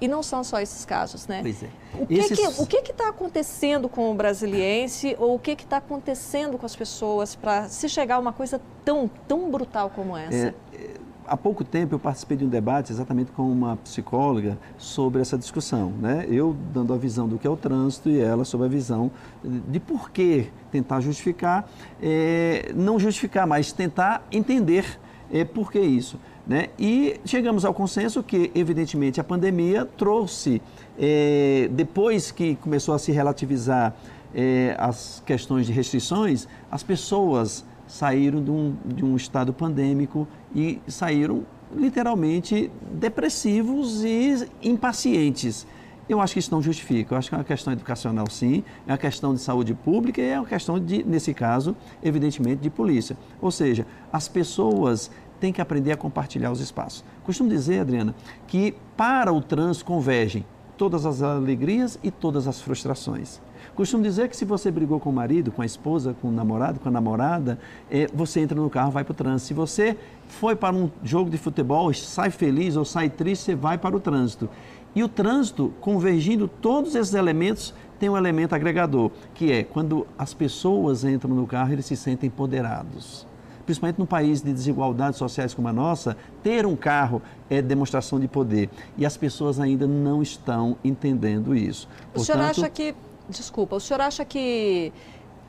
E 0.00 0.08
não 0.08 0.22
são 0.22 0.42
só 0.42 0.60
esses 0.60 0.84
casos, 0.84 1.26
né? 1.26 1.40
Pois 1.42 1.62
é. 1.62 1.68
O 1.94 2.06
que 2.06 2.14
esses... 2.14 2.38
que 2.38 2.62
o 2.62 2.66
que 2.66 2.90
está 2.90 3.08
acontecendo 3.08 3.88
com 3.88 4.10
o 4.10 4.14
brasiliense 4.14 5.14
ou 5.18 5.34
o 5.34 5.38
que 5.38 5.52
está 5.52 5.76
acontecendo 5.76 6.56
com 6.56 6.64
as 6.64 6.74
pessoas 6.74 7.34
para 7.34 7.68
se 7.68 7.88
chegar 7.88 8.16
a 8.16 8.18
uma 8.18 8.32
coisa 8.32 8.60
tão, 8.84 9.10
tão 9.28 9.50
brutal 9.50 9.90
como 9.90 10.16
essa? 10.16 10.36
É, 10.36 10.54
é, 10.72 10.90
há 11.26 11.36
pouco 11.36 11.62
tempo 11.62 11.94
eu 11.94 11.98
participei 11.98 12.36
de 12.36 12.44
um 12.44 12.48
debate 12.48 12.92
exatamente 12.92 13.30
com 13.30 13.42
uma 13.42 13.76
psicóloga 13.76 14.58
sobre 14.76 15.20
essa 15.20 15.38
discussão, 15.38 15.92
né? 15.92 16.26
Eu 16.28 16.56
dando 16.72 16.92
a 16.92 16.96
visão 16.96 17.28
do 17.28 17.38
que 17.38 17.46
é 17.46 17.50
o 17.50 17.56
trânsito 17.56 18.08
e 18.10 18.18
ela 18.18 18.44
sobre 18.44 18.66
a 18.66 18.70
visão 18.70 19.10
de 19.44 19.78
por 19.78 20.10
que 20.10 20.50
tentar 20.72 21.00
justificar, 21.00 21.70
é, 22.02 22.72
não 22.74 22.98
justificar, 22.98 23.46
mas 23.46 23.70
tentar 23.70 24.26
entender 24.32 24.98
é, 25.32 25.44
por 25.44 25.70
que 25.70 25.78
isso. 25.78 26.18
Né? 26.46 26.68
E 26.78 27.20
chegamos 27.24 27.64
ao 27.64 27.72
consenso 27.72 28.22
que, 28.22 28.50
evidentemente, 28.54 29.20
a 29.20 29.24
pandemia 29.24 29.84
trouxe, 29.84 30.60
é, 30.98 31.68
depois 31.72 32.30
que 32.30 32.56
começou 32.56 32.94
a 32.94 32.98
se 32.98 33.12
relativizar 33.12 33.94
é, 34.34 34.74
as 34.78 35.22
questões 35.24 35.66
de 35.66 35.72
restrições, 35.72 36.48
as 36.70 36.82
pessoas 36.82 37.64
saíram 37.86 38.42
de 38.42 38.50
um, 38.50 38.76
de 38.84 39.04
um 39.04 39.16
estado 39.16 39.52
pandêmico 39.52 40.26
e 40.54 40.80
saíram 40.86 41.44
literalmente 41.74 42.70
depressivos 42.92 44.04
e 44.04 44.48
impacientes. 44.62 45.66
Eu 46.08 46.20
acho 46.20 46.32
que 46.32 46.40
isso 46.40 46.50
não 46.50 46.60
justifica. 46.60 47.14
Eu 47.14 47.18
acho 47.18 47.28
que 47.28 47.34
é 47.36 47.38
uma 47.38 47.44
questão 47.44 47.72
educacional, 47.72 48.28
sim, 48.28 48.64
é 48.84 48.90
uma 48.90 48.98
questão 48.98 49.32
de 49.32 49.40
saúde 49.40 49.74
pública 49.74 50.20
e 50.20 50.24
é 50.24 50.40
uma 50.40 50.46
questão, 50.46 50.78
de, 50.78 51.04
nesse 51.04 51.32
caso, 51.32 51.76
evidentemente, 52.02 52.60
de 52.60 52.68
polícia. 52.68 53.16
Ou 53.40 53.52
seja, 53.52 53.86
as 54.12 54.26
pessoas 54.26 55.08
tem 55.40 55.52
que 55.52 55.60
aprender 55.60 55.92
a 55.92 55.96
compartilhar 55.96 56.52
os 56.52 56.60
espaços. 56.60 57.02
Costumo 57.24 57.48
dizer, 57.48 57.80
Adriana, 57.80 58.14
que 58.46 58.74
para 58.96 59.32
o 59.32 59.40
trânsito 59.40 59.86
convergem 59.86 60.44
todas 60.76 61.04
as 61.04 61.22
alegrias 61.22 61.98
e 62.02 62.10
todas 62.10 62.46
as 62.46 62.60
frustrações. 62.60 63.40
Costumo 63.74 64.02
dizer 64.02 64.28
que 64.28 64.36
se 64.36 64.44
você 64.44 64.70
brigou 64.70 64.98
com 64.98 65.10
o 65.10 65.12
marido, 65.12 65.50
com 65.52 65.62
a 65.62 65.66
esposa, 65.66 66.14
com 66.20 66.28
o 66.28 66.32
namorado, 66.32 66.80
com 66.80 66.88
a 66.88 66.92
namorada, 66.92 67.58
é, 67.90 68.06
você 68.12 68.40
entra 68.40 68.58
no 68.58 68.68
carro, 68.70 68.90
vai 68.90 69.04
para 69.04 69.12
o 69.12 69.14
trânsito. 69.14 69.48
Se 69.48 69.54
você 69.54 69.96
foi 70.26 70.56
para 70.56 70.74
um 70.74 70.90
jogo 71.02 71.30
de 71.30 71.38
futebol, 71.38 71.92
sai 71.92 72.30
feliz 72.30 72.76
ou 72.76 72.84
sai 72.84 73.08
triste, 73.08 73.44
você 73.44 73.54
vai 73.54 73.78
para 73.78 73.96
o 73.96 74.00
trânsito. 74.00 74.48
E 74.94 75.02
o 75.02 75.08
trânsito, 75.08 75.72
convergindo 75.80 76.48
todos 76.48 76.94
esses 76.94 77.14
elementos, 77.14 77.72
tem 77.98 78.08
um 78.08 78.16
elemento 78.16 78.54
agregador, 78.54 79.10
que 79.34 79.52
é 79.52 79.62
quando 79.62 80.06
as 80.18 80.34
pessoas 80.34 81.04
entram 81.04 81.34
no 81.34 81.46
carro, 81.46 81.72
eles 81.72 81.86
se 81.86 81.96
sentem 81.96 82.28
empoderados 82.28 83.29
principalmente 83.70 83.98
num 84.00 84.06
país 84.06 84.42
de 84.42 84.52
desigualdades 84.52 85.16
sociais 85.16 85.54
como 85.54 85.68
a 85.68 85.72
nossa, 85.72 86.16
ter 86.42 86.66
um 86.66 86.74
carro 86.74 87.22
é 87.48 87.62
demonstração 87.62 88.18
de 88.18 88.26
poder. 88.26 88.68
E 88.98 89.06
as 89.06 89.16
pessoas 89.16 89.60
ainda 89.60 89.86
não 89.86 90.20
estão 90.20 90.76
entendendo 90.82 91.54
isso. 91.54 91.88
O 92.12 92.20
senhor 92.20 92.40
acha 92.40 92.68
que. 92.68 92.94
Desculpa, 93.28 93.76
o 93.76 93.80
senhor 93.80 94.00
acha 94.00 94.24
que 94.24 94.92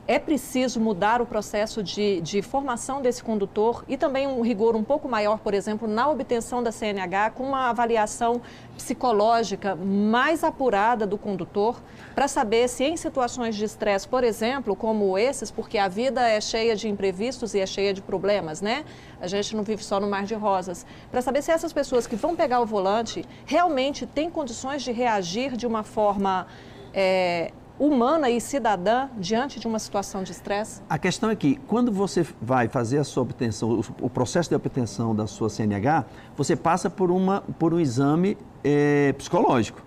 é 0.06 0.18
preciso 0.18 0.80
mudar 0.80 1.22
o 1.22 1.26
processo 1.26 1.82
de, 1.82 2.20
de, 2.20 2.42
formação 2.42 3.00
desse 3.00 3.22
condutor 3.22 3.84
e 3.86 3.96
também 3.96 4.26
um 4.26 4.40
rigor 4.42 4.74
um 4.74 4.82
pouco 4.82 5.08
maior, 5.08 5.38
por 5.38 5.54
exemplo, 5.54 5.86
na 5.86 6.08
obtenção 6.08 6.60
da 6.60 6.72
CNH, 6.72 7.30
com 7.30 7.44
uma 7.44 7.70
avaliação 7.70 8.42
psicológica 8.76 9.76
mais 9.76 10.42
apurada 10.42 11.06
do 11.06 11.16
condutor, 11.16 11.80
para 12.16 12.26
saber 12.26 12.68
se 12.68 12.82
em 12.82 12.96
situações 12.96 13.54
de 13.54 13.64
estresse, 13.64 14.08
por 14.08 14.24
exemplo, 14.24 14.74
como 14.74 15.16
esses, 15.16 15.52
porque 15.52 15.78
a 15.78 15.86
vida 15.86 16.28
é 16.28 16.40
cheia 16.40 16.74
de 16.74 16.88
imprevistos 16.88 17.54
e 17.54 17.60
é 17.60 17.66
cheia 17.66 17.94
de 17.94 18.02
problemas, 18.02 18.60
né? 18.60 18.84
A 19.20 19.28
gente 19.28 19.54
não 19.54 19.62
vive 19.62 19.84
só 19.84 20.00
no 20.00 20.08
mar 20.08 20.24
de 20.24 20.34
rosas. 20.34 20.84
Para 21.12 21.22
saber 21.22 21.42
se 21.42 21.52
essas 21.52 21.72
pessoas 21.72 22.08
que 22.08 22.16
vão 22.16 22.34
pegar 22.34 22.60
o 22.60 22.66
volante 22.66 23.24
realmente 23.46 24.04
têm 24.04 24.28
condições 24.28 24.82
de 24.82 24.90
reagir 24.90 25.56
de 25.56 25.66
uma 25.66 25.84
forma. 25.84 26.46
É, 26.92 27.52
humana 27.78 28.30
e 28.30 28.40
cidadã 28.40 29.08
diante 29.18 29.58
de 29.58 29.66
uma 29.66 29.78
situação 29.78 30.22
de 30.22 30.32
estresse? 30.32 30.80
A 30.88 30.98
questão 30.98 31.30
é 31.30 31.36
que, 31.36 31.56
quando 31.66 31.90
você 31.90 32.26
vai 32.40 32.68
fazer 32.68 32.98
a 32.98 33.04
sua 33.04 33.22
obtenção, 33.22 33.80
o 34.00 34.10
processo 34.10 34.48
de 34.48 34.54
obtenção 34.54 35.14
da 35.14 35.26
sua 35.26 35.48
CNH, 35.48 36.04
você 36.36 36.54
passa 36.54 36.88
por, 36.88 37.10
uma, 37.10 37.42
por 37.58 37.74
um 37.74 37.80
exame 37.80 38.36
é, 38.62 39.12
psicológico, 39.14 39.82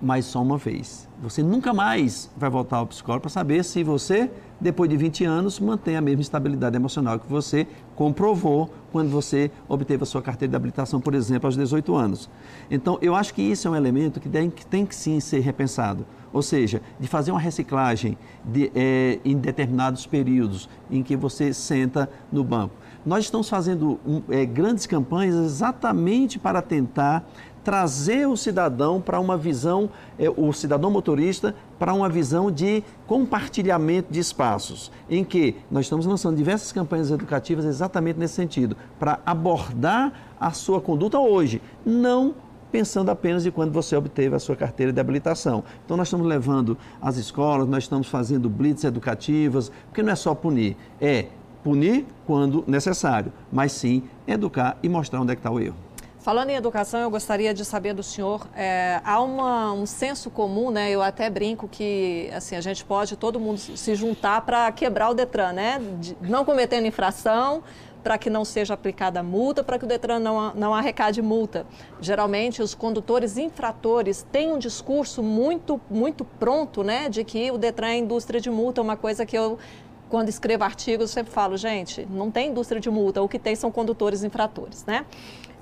mas 0.00 0.24
só 0.24 0.42
uma 0.42 0.58
vez. 0.58 1.08
Você 1.20 1.42
nunca 1.42 1.72
mais 1.72 2.30
vai 2.36 2.50
voltar 2.50 2.78
ao 2.78 2.86
psicólogo 2.86 3.22
para 3.22 3.30
saber 3.30 3.64
se 3.64 3.82
você, 3.82 4.30
depois 4.60 4.88
de 4.88 4.96
20 4.96 5.24
anos, 5.24 5.60
mantém 5.60 5.96
a 5.96 6.00
mesma 6.00 6.22
estabilidade 6.22 6.76
emocional 6.76 7.18
que 7.18 7.28
você 7.28 7.66
comprovou 7.94 8.70
quando 8.92 9.10
você 9.10 9.50
obteve 9.68 10.02
a 10.02 10.06
sua 10.06 10.22
carteira 10.22 10.50
de 10.50 10.56
habilitação, 10.56 11.00
por 11.00 11.14
exemplo, 11.14 11.46
aos 11.46 11.56
18 11.56 11.94
anos. 11.94 12.30
Então, 12.70 12.98
eu 13.02 13.14
acho 13.14 13.34
que 13.34 13.42
isso 13.42 13.68
é 13.68 13.70
um 13.70 13.76
elemento 13.76 14.20
que 14.20 14.28
tem, 14.28 14.50
que, 14.50 14.64
tem 14.64 14.86
que 14.86 14.94
sim 14.94 15.20
ser 15.20 15.40
repensado 15.40 16.06
ou 16.36 16.42
seja, 16.42 16.82
de 17.00 17.08
fazer 17.08 17.30
uma 17.30 17.40
reciclagem 17.40 18.18
de, 18.44 18.70
é, 18.74 19.18
em 19.24 19.38
determinados 19.38 20.06
períodos 20.06 20.68
em 20.90 21.02
que 21.02 21.16
você 21.16 21.50
senta 21.54 22.10
no 22.30 22.44
banco. 22.44 22.74
Nós 23.06 23.24
estamos 23.24 23.48
fazendo 23.48 23.98
é, 24.28 24.44
grandes 24.44 24.84
campanhas 24.84 25.34
exatamente 25.34 26.38
para 26.38 26.60
tentar 26.60 27.26
trazer 27.66 28.28
o 28.28 28.36
cidadão 28.36 29.00
para 29.00 29.18
uma 29.18 29.36
visão, 29.36 29.90
é, 30.16 30.30
o 30.30 30.52
cidadão 30.52 30.88
motorista, 30.88 31.52
para 31.80 31.92
uma 31.92 32.08
visão 32.08 32.48
de 32.48 32.84
compartilhamento 33.08 34.12
de 34.12 34.20
espaços, 34.20 34.92
em 35.10 35.24
que 35.24 35.56
nós 35.68 35.86
estamos 35.86 36.06
lançando 36.06 36.36
diversas 36.36 36.70
campanhas 36.70 37.10
educativas 37.10 37.64
exatamente 37.64 38.20
nesse 38.20 38.34
sentido, 38.34 38.76
para 39.00 39.18
abordar 39.26 40.12
a 40.38 40.52
sua 40.52 40.80
conduta 40.80 41.18
hoje, 41.18 41.60
não 41.84 42.36
pensando 42.70 43.10
apenas 43.10 43.42
de 43.42 43.50
quando 43.50 43.72
você 43.72 43.96
obteve 43.96 44.36
a 44.36 44.38
sua 44.38 44.54
carteira 44.54 44.92
de 44.92 45.00
habilitação. 45.00 45.64
Então, 45.84 45.96
nós 45.96 46.06
estamos 46.06 46.24
levando 46.24 46.78
as 47.02 47.16
escolas, 47.16 47.66
nós 47.66 47.82
estamos 47.82 48.06
fazendo 48.06 48.48
blitz 48.48 48.84
educativas, 48.84 49.72
porque 49.86 50.04
não 50.04 50.12
é 50.12 50.16
só 50.16 50.36
punir, 50.36 50.76
é 51.00 51.26
punir 51.64 52.06
quando 52.24 52.62
necessário, 52.64 53.32
mas 53.50 53.72
sim 53.72 54.04
educar 54.24 54.78
e 54.84 54.88
mostrar 54.88 55.20
onde 55.20 55.32
é 55.32 55.34
que 55.34 55.40
está 55.40 55.50
o 55.50 55.58
erro. 55.58 55.85
Falando 56.26 56.50
em 56.50 56.56
educação, 56.56 56.98
eu 56.98 57.08
gostaria 57.08 57.54
de 57.54 57.64
saber 57.64 57.94
do 57.94 58.02
senhor, 58.02 58.48
é, 58.56 59.00
há 59.04 59.22
uma, 59.22 59.72
um 59.72 59.86
senso 59.86 60.28
comum, 60.28 60.72
né? 60.72 60.90
Eu 60.90 61.00
até 61.00 61.30
brinco 61.30 61.68
que 61.68 62.28
assim, 62.34 62.56
a 62.56 62.60
gente 62.60 62.84
pode 62.84 63.14
todo 63.16 63.38
mundo 63.38 63.58
se 63.58 63.94
juntar 63.94 64.40
para 64.40 64.72
quebrar 64.72 65.10
o 65.10 65.14
Detran, 65.14 65.52
né? 65.52 65.80
De, 66.00 66.18
não 66.20 66.44
cometendo 66.44 66.84
infração, 66.84 67.62
para 68.02 68.18
que 68.18 68.28
não 68.28 68.44
seja 68.44 68.74
aplicada 68.74 69.22
multa, 69.22 69.62
para 69.62 69.78
que 69.78 69.84
o 69.84 69.86
Detran 69.86 70.18
não, 70.18 70.52
não 70.52 70.74
arrecade 70.74 71.22
multa. 71.22 71.64
Geralmente, 72.00 72.60
os 72.60 72.74
condutores 72.74 73.38
infratores 73.38 74.26
têm 74.32 74.52
um 74.52 74.58
discurso 74.58 75.22
muito, 75.22 75.80
muito 75.88 76.24
pronto, 76.24 76.82
né, 76.82 77.08
de 77.08 77.22
que 77.22 77.52
o 77.52 77.56
Detran 77.56 77.86
é 77.86 77.98
indústria 77.98 78.40
de 78.40 78.50
multa, 78.50 78.82
uma 78.82 78.96
coisa 78.96 79.24
que 79.24 79.38
eu 79.38 79.60
quando 80.08 80.28
escrevo 80.28 80.62
artigos, 80.62 81.10
sempre 81.10 81.32
falo, 81.32 81.56
gente, 81.56 82.06
não 82.08 82.30
tem 82.30 82.50
indústria 82.50 82.80
de 82.80 82.88
multa, 82.88 83.20
o 83.22 83.28
que 83.28 83.40
tem 83.40 83.56
são 83.56 83.72
condutores 83.72 84.22
infratores, 84.22 84.84
né? 84.84 85.04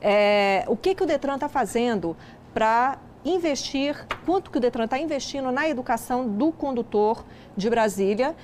É, 0.06 0.64
o 0.68 0.76
que, 0.76 0.94
que 0.94 1.02
o 1.02 1.06
Detran 1.06 1.36
está 1.36 1.48
fazendo 1.48 2.14
para 2.52 2.98
investir, 3.24 4.06
quanto 4.26 4.50
que 4.50 4.58
o 4.58 4.60
Detran 4.60 4.84
está 4.84 4.98
investindo 4.98 5.50
na 5.50 5.66
educação 5.66 6.28
do 6.28 6.52
condutor 6.52 7.24
de 7.56 7.70
Brasília 7.70 8.36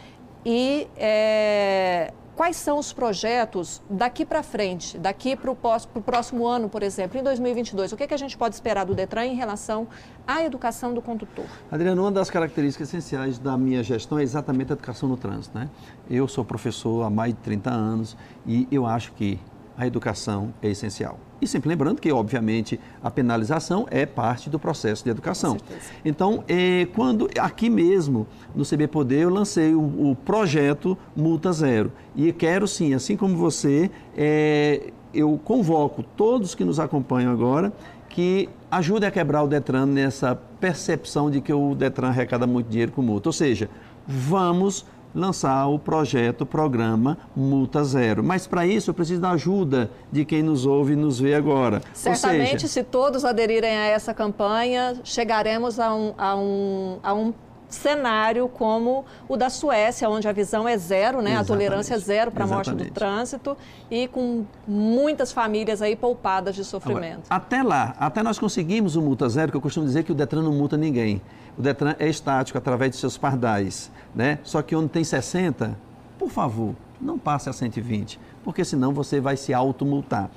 e 0.42 0.88
é, 0.96 2.14
quais 2.34 2.56
são 2.56 2.78
os 2.78 2.94
projetos 2.94 3.82
daqui 3.90 4.24
para 4.24 4.42
frente, 4.42 4.96
daqui 4.96 5.36
para 5.36 5.50
o 5.50 6.02
próximo 6.02 6.46
ano, 6.46 6.66
por 6.66 6.82
exemplo, 6.82 7.20
em 7.20 7.22
2022? 7.22 7.92
O 7.92 7.96
que, 7.98 8.06
que 8.06 8.14
a 8.14 8.16
gente 8.16 8.38
pode 8.38 8.54
esperar 8.54 8.86
do 8.86 8.94
Detran 8.94 9.26
em 9.26 9.34
relação 9.34 9.86
à 10.26 10.42
educação 10.42 10.94
do 10.94 11.02
condutor? 11.02 11.44
Adriano, 11.70 12.00
uma 12.00 12.10
das 12.10 12.30
características 12.30 12.88
essenciais 12.88 13.38
da 13.38 13.58
minha 13.58 13.82
gestão 13.82 14.18
é 14.18 14.22
exatamente 14.22 14.72
a 14.72 14.76
educação 14.76 15.10
no 15.10 15.18
trânsito. 15.18 15.58
Né? 15.58 15.68
Eu 16.08 16.26
sou 16.26 16.42
professor 16.42 17.02
há 17.02 17.10
mais 17.10 17.34
de 17.34 17.40
30 17.40 17.68
anos 17.68 18.16
e 18.46 18.66
eu 18.72 18.86
acho 18.86 19.12
que 19.12 19.38
a 19.76 19.86
educação 19.86 20.52
é 20.62 20.68
essencial. 20.68 21.18
E 21.40 21.46
sempre 21.46 21.68
lembrando 21.68 22.00
que, 22.00 22.12
obviamente, 22.12 22.78
a 23.02 23.10
penalização 23.10 23.86
é 23.90 24.04
parte 24.04 24.50
do 24.50 24.58
processo 24.58 25.02
de 25.02 25.10
educação. 25.10 25.56
Então, 26.04 26.44
é, 26.46 26.86
quando 26.94 27.28
aqui 27.38 27.70
mesmo 27.70 28.26
no 28.54 28.64
CB 28.64 28.88
Poder 28.88 29.22
eu 29.22 29.30
lancei 29.30 29.74
o, 29.74 30.10
o, 30.10 30.16
projeto 30.16 30.98
Multa 31.16 31.52
Zero. 31.52 31.90
E 32.14 32.30
quero 32.32 32.68
sim, 32.68 32.92
assim 32.92 33.16
como 33.16 33.36
você, 33.36 33.90
é, 34.14 34.92
eu 35.14 35.40
convoco 35.42 36.02
todos 36.02 36.54
que 36.54 36.64
nos 36.64 36.78
acompanham 36.78 37.32
agora 37.32 37.72
que 38.10 38.48
ajudem 38.70 39.08
a 39.08 39.12
quebrar 39.12 39.42
o 39.42 39.46
Detran 39.46 39.86
nessa 39.86 40.34
percepção 40.34 41.30
de 41.30 41.40
que 41.40 41.52
o 41.52 41.74
Detran 41.74 42.08
arrecada 42.08 42.46
muito 42.46 42.68
dinheiro 42.68 42.92
com 42.92 43.00
multa. 43.00 43.28
Ou 43.28 43.32
seja, 43.32 43.70
vamos 44.06 44.84
lançar 45.14 45.66
o 45.66 45.78
projeto, 45.78 46.42
o 46.42 46.46
programa 46.46 47.18
Multa 47.34 47.82
Zero. 47.84 48.22
Mas 48.22 48.46
para 48.46 48.66
isso 48.66 48.90
eu 48.90 48.94
preciso 48.94 49.20
da 49.20 49.30
ajuda 49.30 49.90
de 50.10 50.24
quem 50.24 50.42
nos 50.42 50.66
ouve 50.66 50.92
e 50.92 50.96
nos 50.96 51.18
vê 51.18 51.34
agora. 51.34 51.82
Certamente, 51.92 52.62
seja... 52.62 52.68
se 52.68 52.84
todos 52.84 53.24
aderirem 53.24 53.76
a 53.76 53.86
essa 53.86 54.14
campanha, 54.14 55.00
chegaremos 55.04 55.78
a 55.78 55.94
um, 55.94 56.14
a 56.16 56.36
um, 56.36 56.98
a 57.02 57.14
um 57.14 57.32
cenário 57.70 58.48
como 58.48 59.04
o 59.28 59.36
da 59.36 59.48
Suécia, 59.48 60.08
onde 60.10 60.28
a 60.28 60.32
visão 60.32 60.68
é 60.68 60.76
zero, 60.76 61.22
né? 61.22 61.32
Exatamente. 61.32 61.44
a 61.44 61.54
tolerância 61.54 61.94
é 61.94 61.98
zero 61.98 62.30
para 62.30 62.44
a 62.44 62.46
morte 62.46 62.72
do 62.72 62.90
trânsito 62.90 63.56
e 63.90 64.08
com 64.08 64.44
muitas 64.66 65.32
famílias 65.32 65.80
aí 65.80 65.96
poupadas 65.96 66.54
de 66.54 66.64
sofrimento. 66.64 67.24
Agora, 67.30 67.44
até 67.46 67.62
lá, 67.62 67.94
até 67.98 68.22
nós 68.22 68.38
conseguimos 68.38 68.96
o 68.96 69.02
multa 69.02 69.28
zero, 69.28 69.50
que 69.50 69.56
eu 69.56 69.60
costumo 69.60 69.86
dizer 69.86 70.02
que 70.02 70.12
o 70.12 70.14
Detran 70.14 70.42
não 70.42 70.52
multa 70.52 70.76
ninguém. 70.76 71.22
O 71.56 71.62
Detran 71.62 71.94
é 71.98 72.08
estático 72.08 72.58
através 72.58 72.92
de 72.92 72.96
seus 72.96 73.16
pardais, 73.16 73.90
né? 74.14 74.38
Só 74.42 74.62
que 74.62 74.74
onde 74.74 74.88
tem 74.88 75.04
60, 75.04 75.76
por 76.18 76.30
favor, 76.30 76.74
não 77.00 77.18
passe 77.18 77.48
a 77.48 77.52
120, 77.52 78.20
porque 78.44 78.64
senão 78.64 78.92
você 78.92 79.20
vai 79.20 79.36
se 79.36 79.54
automultar. 79.54 80.30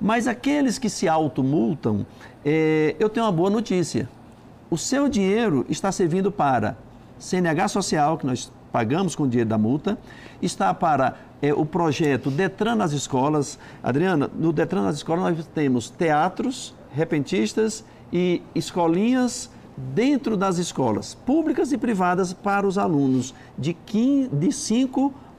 Mas 0.00 0.26
aqueles 0.26 0.78
que 0.78 0.88
se 0.88 1.08
automultam, 1.08 2.06
é, 2.44 2.96
eu 2.98 3.08
tenho 3.08 3.26
uma 3.26 3.32
boa 3.32 3.50
notícia 3.50 4.08
o 4.70 4.76
seu 4.76 5.08
dinheiro 5.08 5.64
está 5.68 5.90
servindo 5.90 6.30
para 6.30 6.76
CNH 7.18 7.68
social, 7.68 8.18
que 8.18 8.26
nós 8.26 8.52
pagamos 8.70 9.14
com 9.16 9.24
o 9.24 9.28
dinheiro 9.28 9.48
da 9.48 9.58
multa, 9.58 9.98
está 10.42 10.72
para 10.74 11.16
é, 11.40 11.52
o 11.52 11.64
projeto 11.64 12.30
Detran 12.30 12.76
nas 12.76 12.92
escolas. 12.92 13.58
Adriana, 13.82 14.30
no 14.34 14.52
Detran 14.52 14.82
nas 14.82 14.96
escolas 14.96 15.36
nós 15.36 15.46
temos 15.54 15.90
teatros, 15.90 16.74
repentistas 16.92 17.84
e 18.12 18.42
escolinhas 18.54 19.50
dentro 19.76 20.36
das 20.36 20.58
escolas, 20.58 21.14
públicas 21.14 21.72
e 21.72 21.78
privadas, 21.78 22.32
para 22.32 22.66
os 22.66 22.76
alunos 22.76 23.34
de 23.56 23.76
5 23.86 24.32
de 24.32 24.52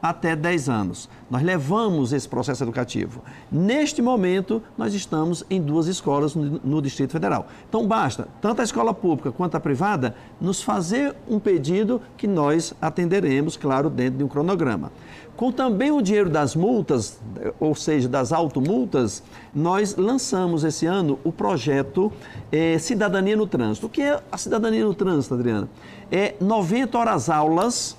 até 0.01 0.36
10 0.36 0.70
anos. 0.70 1.10
Nós 1.29 1.44
levamos 1.44 2.13
esse 2.13 2.27
processo 2.27 2.63
educativo. 2.63 3.22
Neste 3.51 4.01
momento, 4.01 4.62
nós 4.77 4.94
estamos 4.94 5.44
em 5.50 5.62
duas 5.62 5.88
escolas 5.88 6.36
no, 6.36 6.82
Distrito 6.82 7.12
Federal. 7.12 7.48
Então, 7.68 7.86
basta, 7.86 8.27
tanto 8.41 8.62
a 8.62 8.63
escola 8.63 8.94
pública 8.94 9.32
quanto 9.32 9.56
a 9.56 9.60
privada, 9.60 10.15
nos 10.39 10.62
fazer 10.62 11.15
um 11.27 11.39
pedido 11.39 12.01
que 12.18 12.27
nós 12.27 12.74
atenderemos, 12.82 13.58
claro, 13.58 13.89
dentro 13.89 14.18
de 14.18 14.24
um 14.24 14.27
cronograma. 14.27 14.91
Com 15.39 15.53
também 15.53 15.89
o 15.89 16.01
dinheiro 16.01 16.29
das 16.29 16.53
multas, 16.53 17.18
ou 17.62 17.74
seja, 17.74 18.10
das 18.10 18.34
automultas, 18.34 19.24
nós 19.56 19.96
lançamos 19.96 20.65
esse 20.65 20.86
ano 20.86 21.18
o 21.24 21.32
projeto 21.32 22.12
é, 22.51 22.77
Cidadania 22.77 23.38
no 23.38 23.48
Trânsito. 23.48 23.88
O 23.88 23.89
que 23.89 24.01
é 24.01 24.22
a 24.29 24.38
cidadania 24.38 24.84
no 24.84 24.94
trânsito, 24.94 25.36
Adriana? 25.36 25.70
É 26.12 26.36
90 26.41 26.98
horas 26.98 27.29
aulas 27.29 27.96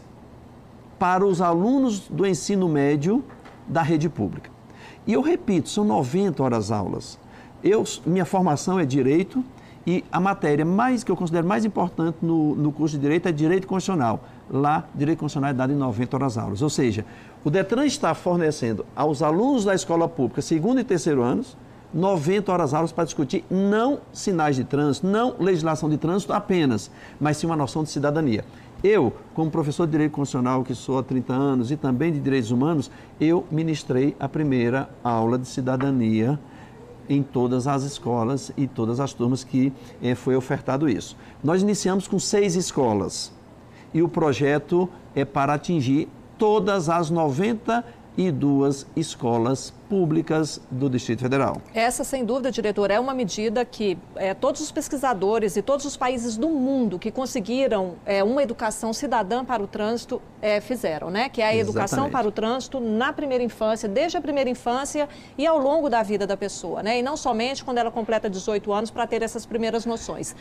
para 1.01 1.27
os 1.27 1.41
alunos 1.41 2.01
do 2.09 2.27
ensino 2.27 2.69
médio 2.69 3.25
da 3.67 3.83
rede 3.83 4.09
pública. 4.09 4.51
E 5.07 5.15
eu 5.15 5.23
repito, 5.23 5.69
são 5.71 5.83
90 5.83 6.43
horas 6.43 6.71
aulas. 6.71 7.19
Eu, 7.65 7.83
minha 8.07 8.25
formação 8.25 8.79
é 8.79 8.85
direito 8.85 9.43
E 9.87 10.05
a 10.13 10.21
matéria 10.21 10.65
mais 10.65 11.03
que 11.03 11.11
eu 11.11 11.17
considero 11.17 11.47
mais 11.47 11.65
importante 11.65 12.19
no, 12.21 12.55
no 12.55 12.71
curso 12.71 12.97
de 12.97 13.01
Direito 13.01 13.29
é 13.29 13.33
Direito 13.33 13.67
Constitucional. 13.67 14.21
Lá, 14.51 14.87
Direito 14.95 15.21
Constitucional 15.21 15.51
é 15.51 15.55
dado 15.55 15.73
em 15.73 15.77
90 15.77 16.17
horas 16.17 16.37
aulas. 16.37 16.61
Ou 16.61 16.69
seja, 16.69 17.05
o 17.43 17.51
Detran 17.51 17.87
está 17.87 18.15
fornecendo 18.15 18.85
aos 18.95 19.23
alunos 19.23 19.65
da 19.65 19.75
escola 19.75 20.07
pública, 20.07 20.43
segundo 20.43 20.81
e 20.81 20.85
terceiro 20.85 21.23
anos, 21.23 21.57
90 21.95 22.53
horas 22.53 22.75
aulas 22.75 22.93
para 22.93 23.05
discutir 23.05 23.45
não 23.51 24.01
sinais 24.13 24.55
de 24.55 24.65
trânsito, 24.65 25.07
não 25.07 25.35
legislação 25.41 25.89
de 25.89 25.97
trânsito 25.97 26.33
apenas, 26.33 26.91
mas 27.19 27.39
sim 27.39 27.47
uma 27.47 27.57
noção 27.57 27.83
de 27.83 27.91
cidadania. 27.91 28.45
Eu, 28.83 29.13
como 29.35 29.51
professor 29.51 29.85
de 29.85 29.93
Direito 29.93 30.13
Constitucional, 30.13 30.65
que 30.65 30.75
sou 30.75 30.99
há 30.99 31.03
30 31.03 31.35
anos, 31.35 31.71
e 31.71 31.77
também 31.77 32.11
de 32.11 32.19
Direitos 32.19 32.51
Humanos, 32.51 32.91
eu 33.21 33.47
ministrei 33.51 34.17
a 34.19 34.27
primeira 34.27 34.89
aula 35.05 35.39
de 35.39 35.47
cidadania 35.47 36.41
em 37.07 37.23
todas 37.23 37.67
as 37.67 37.83
escolas 37.83 38.51
e 38.57 38.67
todas 38.67 38.99
as 38.99 39.13
turmas 39.13 39.45
que 39.45 39.71
eh, 40.03 40.15
foi 40.15 40.35
ofertado 40.35 40.89
isso. 40.89 41.15
Nós 41.45 41.61
iniciamos 41.61 42.09
com 42.09 42.19
seis 42.19 42.55
escolas 42.55 43.33
e 43.93 44.01
o 44.01 44.09
projeto 44.09 44.89
é 45.15 45.25
para 45.25 45.53
atingir 45.53 46.09
todas 46.39 46.89
as 46.89 47.11
90 47.11 47.85
e 48.17 48.31
duas 48.31 48.87
escolas 48.97 49.73
públicas 49.89 50.61
do 50.71 50.89
Distrito 50.89 51.21
Federal. 51.21 51.61
Essa, 51.75 52.05
sem 52.05 52.25
dúvida, 52.25 52.51
diretor, 52.51 52.91
é 52.91 53.01
uma 53.01 53.15
medida 53.15 53.65
que 53.65 53.99
é, 54.15 54.35
todos 54.35 54.61
os 54.61 54.71
pesquisadores 54.71 55.57
e 55.57 55.63
todos 55.63 55.85
os 55.85 55.97
países 55.97 56.37
do 56.37 56.49
mundo 56.49 56.99
que 56.99 57.11
conseguiram 57.11 57.95
é, 58.07 58.23
uma 58.23 58.43
educação 58.43 58.93
cidadã 58.93 59.45
para 59.45 59.63
o 59.63 59.67
trânsito 59.67 60.21
é, 60.41 60.61
fizeram, 60.61 61.11
né? 61.11 61.29
Que 61.29 61.41
é 61.41 61.45
a 61.45 61.55
Exatamente. 61.55 61.71
educação 61.71 62.11
para 62.11 62.29
o 62.29 62.31
trânsito 62.31 62.79
na 62.79 63.13
primeira 63.13 63.43
infância, 63.43 63.89
desde 63.89 64.17
a 64.17 64.21
primeira 64.21 64.49
infância 64.49 65.09
e 65.37 65.47
ao 65.47 65.59
longo 65.59 65.89
da 65.89 66.03
vida 66.03 66.27
da 66.27 66.37
pessoa, 66.37 66.83
né? 66.83 66.99
E 66.99 67.03
não 67.03 67.17
somente 67.17 67.65
quando 67.65 67.79
ela 67.79 67.91
completa 67.91 68.31
18 68.31 68.73
anos 68.73 68.91
para 68.91 69.07
ter 69.07 69.23
essas 69.23 69.45
primeiras 69.45 69.85
noções. 69.85 70.37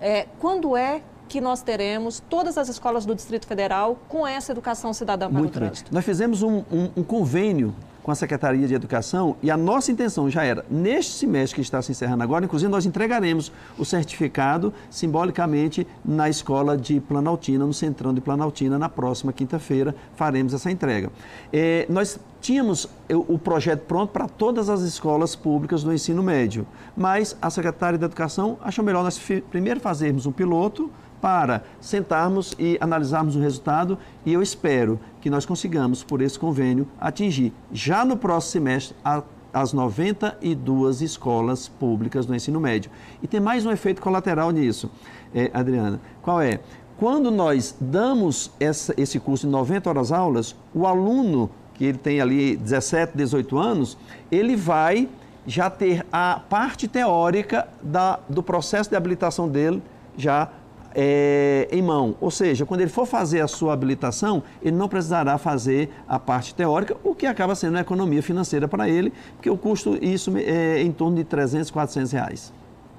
É, 0.00 0.26
quando 0.38 0.76
é 0.76 1.02
que 1.28 1.40
nós 1.40 1.62
teremos 1.62 2.22
todas 2.28 2.58
as 2.58 2.68
escolas 2.68 3.04
do 3.04 3.14
Distrito 3.14 3.46
Federal 3.46 3.98
com 4.08 4.26
essa 4.26 4.52
educação 4.52 4.92
cidadã 4.92 5.28
para 5.28 5.38
Muito 5.38 5.50
o 5.50 5.52
trânsito. 5.52 5.90
Bem. 5.90 5.94
Nós 5.94 6.04
fizemos 6.04 6.42
um, 6.42 6.58
um, 6.70 6.90
um, 6.96 7.02
convênio 7.02 7.74
com 8.04 8.10
a 8.10 8.14
Secretaria 8.14 8.68
de 8.68 8.74
Educação 8.74 9.34
e 9.42 9.50
a 9.50 9.56
nossa 9.56 9.90
intenção 9.90 10.28
já 10.28 10.44
era, 10.44 10.64
neste 10.70 11.12
semestre 11.12 11.54
que 11.54 11.62
está 11.62 11.80
se 11.80 11.90
encerrando 11.90 12.22
agora, 12.22 12.44
inclusive 12.44 12.70
nós 12.70 12.84
entregaremos 12.84 13.50
o 13.78 13.84
certificado 13.84 14.74
simbolicamente 14.90 15.86
na 16.04 16.28
escola 16.28 16.76
de 16.76 17.00
Planaltina, 17.00 17.64
no 17.64 17.72
Centrão 17.72 18.12
de 18.12 18.20
Planaltina, 18.20 18.78
na 18.78 18.90
próxima 18.90 19.32
quinta-feira 19.32 19.94
faremos 20.16 20.52
essa 20.52 20.70
entrega. 20.70 21.10
É, 21.50 21.86
nós 21.88 22.20
tínhamos 22.42 22.86
o 23.08 23.38
projeto 23.38 23.86
pronto 23.86 24.10
para 24.10 24.28
todas 24.28 24.68
as 24.68 24.82
escolas 24.82 25.34
públicas 25.34 25.82
do 25.82 25.90
ensino 25.90 26.22
médio, 26.22 26.66
mas 26.94 27.34
a 27.40 27.48
Secretaria 27.48 27.98
de 27.98 28.04
Educação 28.04 28.58
achou 28.60 28.84
melhor 28.84 29.02
nós 29.02 29.18
primeiro 29.50 29.80
fazermos 29.80 30.26
um 30.26 30.32
piloto, 30.32 30.90
para 31.24 31.62
sentarmos 31.80 32.54
e 32.58 32.76
analisarmos 32.82 33.34
o 33.34 33.40
resultado 33.40 33.96
e 34.26 34.34
eu 34.34 34.42
espero 34.42 35.00
que 35.22 35.30
nós 35.30 35.46
consigamos, 35.46 36.04
por 36.04 36.20
esse 36.20 36.38
convênio, 36.38 36.86
atingir 37.00 37.50
já 37.72 38.04
no 38.04 38.14
próximo 38.14 38.52
semestre 38.52 38.94
a, 39.02 39.22
as 39.50 39.72
92 39.72 41.00
escolas 41.00 41.66
públicas 41.66 42.26
do 42.26 42.34
ensino 42.34 42.60
médio. 42.60 42.90
E 43.22 43.26
tem 43.26 43.40
mais 43.40 43.64
um 43.64 43.70
efeito 43.70 44.02
colateral 44.02 44.50
nisso, 44.50 44.90
é, 45.34 45.50
Adriana. 45.54 45.98
Qual 46.20 46.42
é? 46.42 46.60
Quando 46.98 47.30
nós 47.30 47.74
damos 47.80 48.50
essa, 48.60 48.92
esse 48.98 49.18
curso 49.18 49.46
de 49.46 49.52
90 49.52 49.88
horas 49.88 50.12
aulas, 50.12 50.54
o 50.74 50.86
aluno, 50.86 51.48
que 51.72 51.86
ele 51.86 51.96
tem 51.96 52.20
ali 52.20 52.54
17, 52.54 53.16
18 53.16 53.56
anos, 53.56 53.96
ele 54.30 54.56
vai 54.56 55.08
já 55.46 55.70
ter 55.70 56.04
a 56.12 56.38
parte 56.50 56.86
teórica 56.86 57.66
da, 57.82 58.20
do 58.28 58.42
processo 58.42 58.90
de 58.90 58.96
habilitação 58.96 59.48
dele 59.48 59.82
já 60.18 60.50
é, 60.94 61.68
em 61.70 61.82
mão. 61.82 62.14
Ou 62.20 62.30
seja, 62.30 62.64
quando 62.64 62.80
ele 62.80 62.90
for 62.90 63.06
fazer 63.06 63.40
a 63.40 63.48
sua 63.48 63.72
habilitação, 63.72 64.42
ele 64.62 64.76
não 64.76 64.88
precisará 64.88 65.36
fazer 65.38 65.90
a 66.08 66.18
parte 66.18 66.54
teórica, 66.54 66.96
o 67.02 67.14
que 67.14 67.26
acaba 67.26 67.54
sendo 67.54 67.74
uma 67.74 67.80
economia 67.80 68.22
financeira 68.22 68.68
para 68.68 68.88
ele, 68.88 69.12
porque 69.36 69.50
o 69.50 69.56
custo 69.56 69.98
isso 70.02 70.32
é 70.36 70.82
em 70.82 70.92
torno 70.92 71.16
de 71.16 71.24
300, 71.24 71.70
400 71.70 72.12
reais. 72.12 72.52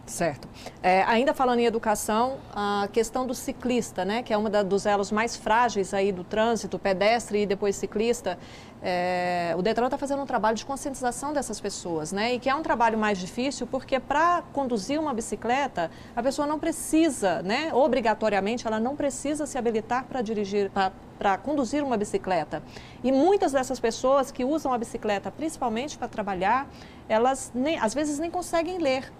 Certo. 0.05 0.47
É, 0.83 1.01
ainda 1.03 1.33
falando 1.33 1.59
em 1.59 1.65
educação, 1.65 2.37
a 2.53 2.87
questão 2.93 3.25
do 3.25 3.33
ciclista, 3.33 4.05
né, 4.05 4.21
que 4.21 4.31
é 4.31 4.37
uma 4.37 4.51
da, 4.51 4.61
dos 4.61 4.85
elos 4.85 5.11
mais 5.11 5.35
frágeis 5.35 5.95
aí 5.95 6.11
do 6.11 6.23
trânsito, 6.23 6.77
pedestre 6.77 7.41
e 7.41 7.45
depois 7.45 7.75
ciclista, 7.75 8.37
é, 8.83 9.55
o 9.57 9.63
Detran 9.63 9.85
está 9.85 9.97
fazendo 9.97 10.21
um 10.21 10.25
trabalho 10.27 10.55
de 10.55 10.63
conscientização 10.63 11.33
dessas 11.33 11.59
pessoas, 11.59 12.11
né, 12.11 12.35
e 12.35 12.39
que 12.39 12.47
é 12.47 12.53
um 12.53 12.61
trabalho 12.61 12.99
mais 12.99 13.17
difícil 13.17 13.65
porque 13.65 13.99
para 13.99 14.43
conduzir 14.53 14.99
uma 14.99 15.11
bicicleta, 15.11 15.89
a 16.15 16.21
pessoa 16.21 16.47
não 16.47 16.59
precisa, 16.59 17.41
né, 17.41 17.73
obrigatoriamente, 17.73 18.67
ela 18.67 18.79
não 18.79 18.95
precisa 18.95 19.47
se 19.47 19.57
habilitar 19.57 20.05
para 20.05 20.21
dirigir, 20.21 20.71
para 21.17 21.37
conduzir 21.39 21.83
uma 21.83 21.97
bicicleta. 21.97 22.61
E 23.03 23.11
muitas 23.11 23.53
dessas 23.53 23.79
pessoas 23.79 24.29
que 24.29 24.45
usam 24.45 24.71
a 24.71 24.77
bicicleta 24.77 25.31
principalmente 25.31 25.97
para 25.97 26.07
trabalhar, 26.07 26.69
elas 27.09 27.51
nem, 27.55 27.79
às 27.79 27.95
vezes 27.95 28.19
nem 28.19 28.29
conseguem 28.29 28.77
ler 28.77 29.11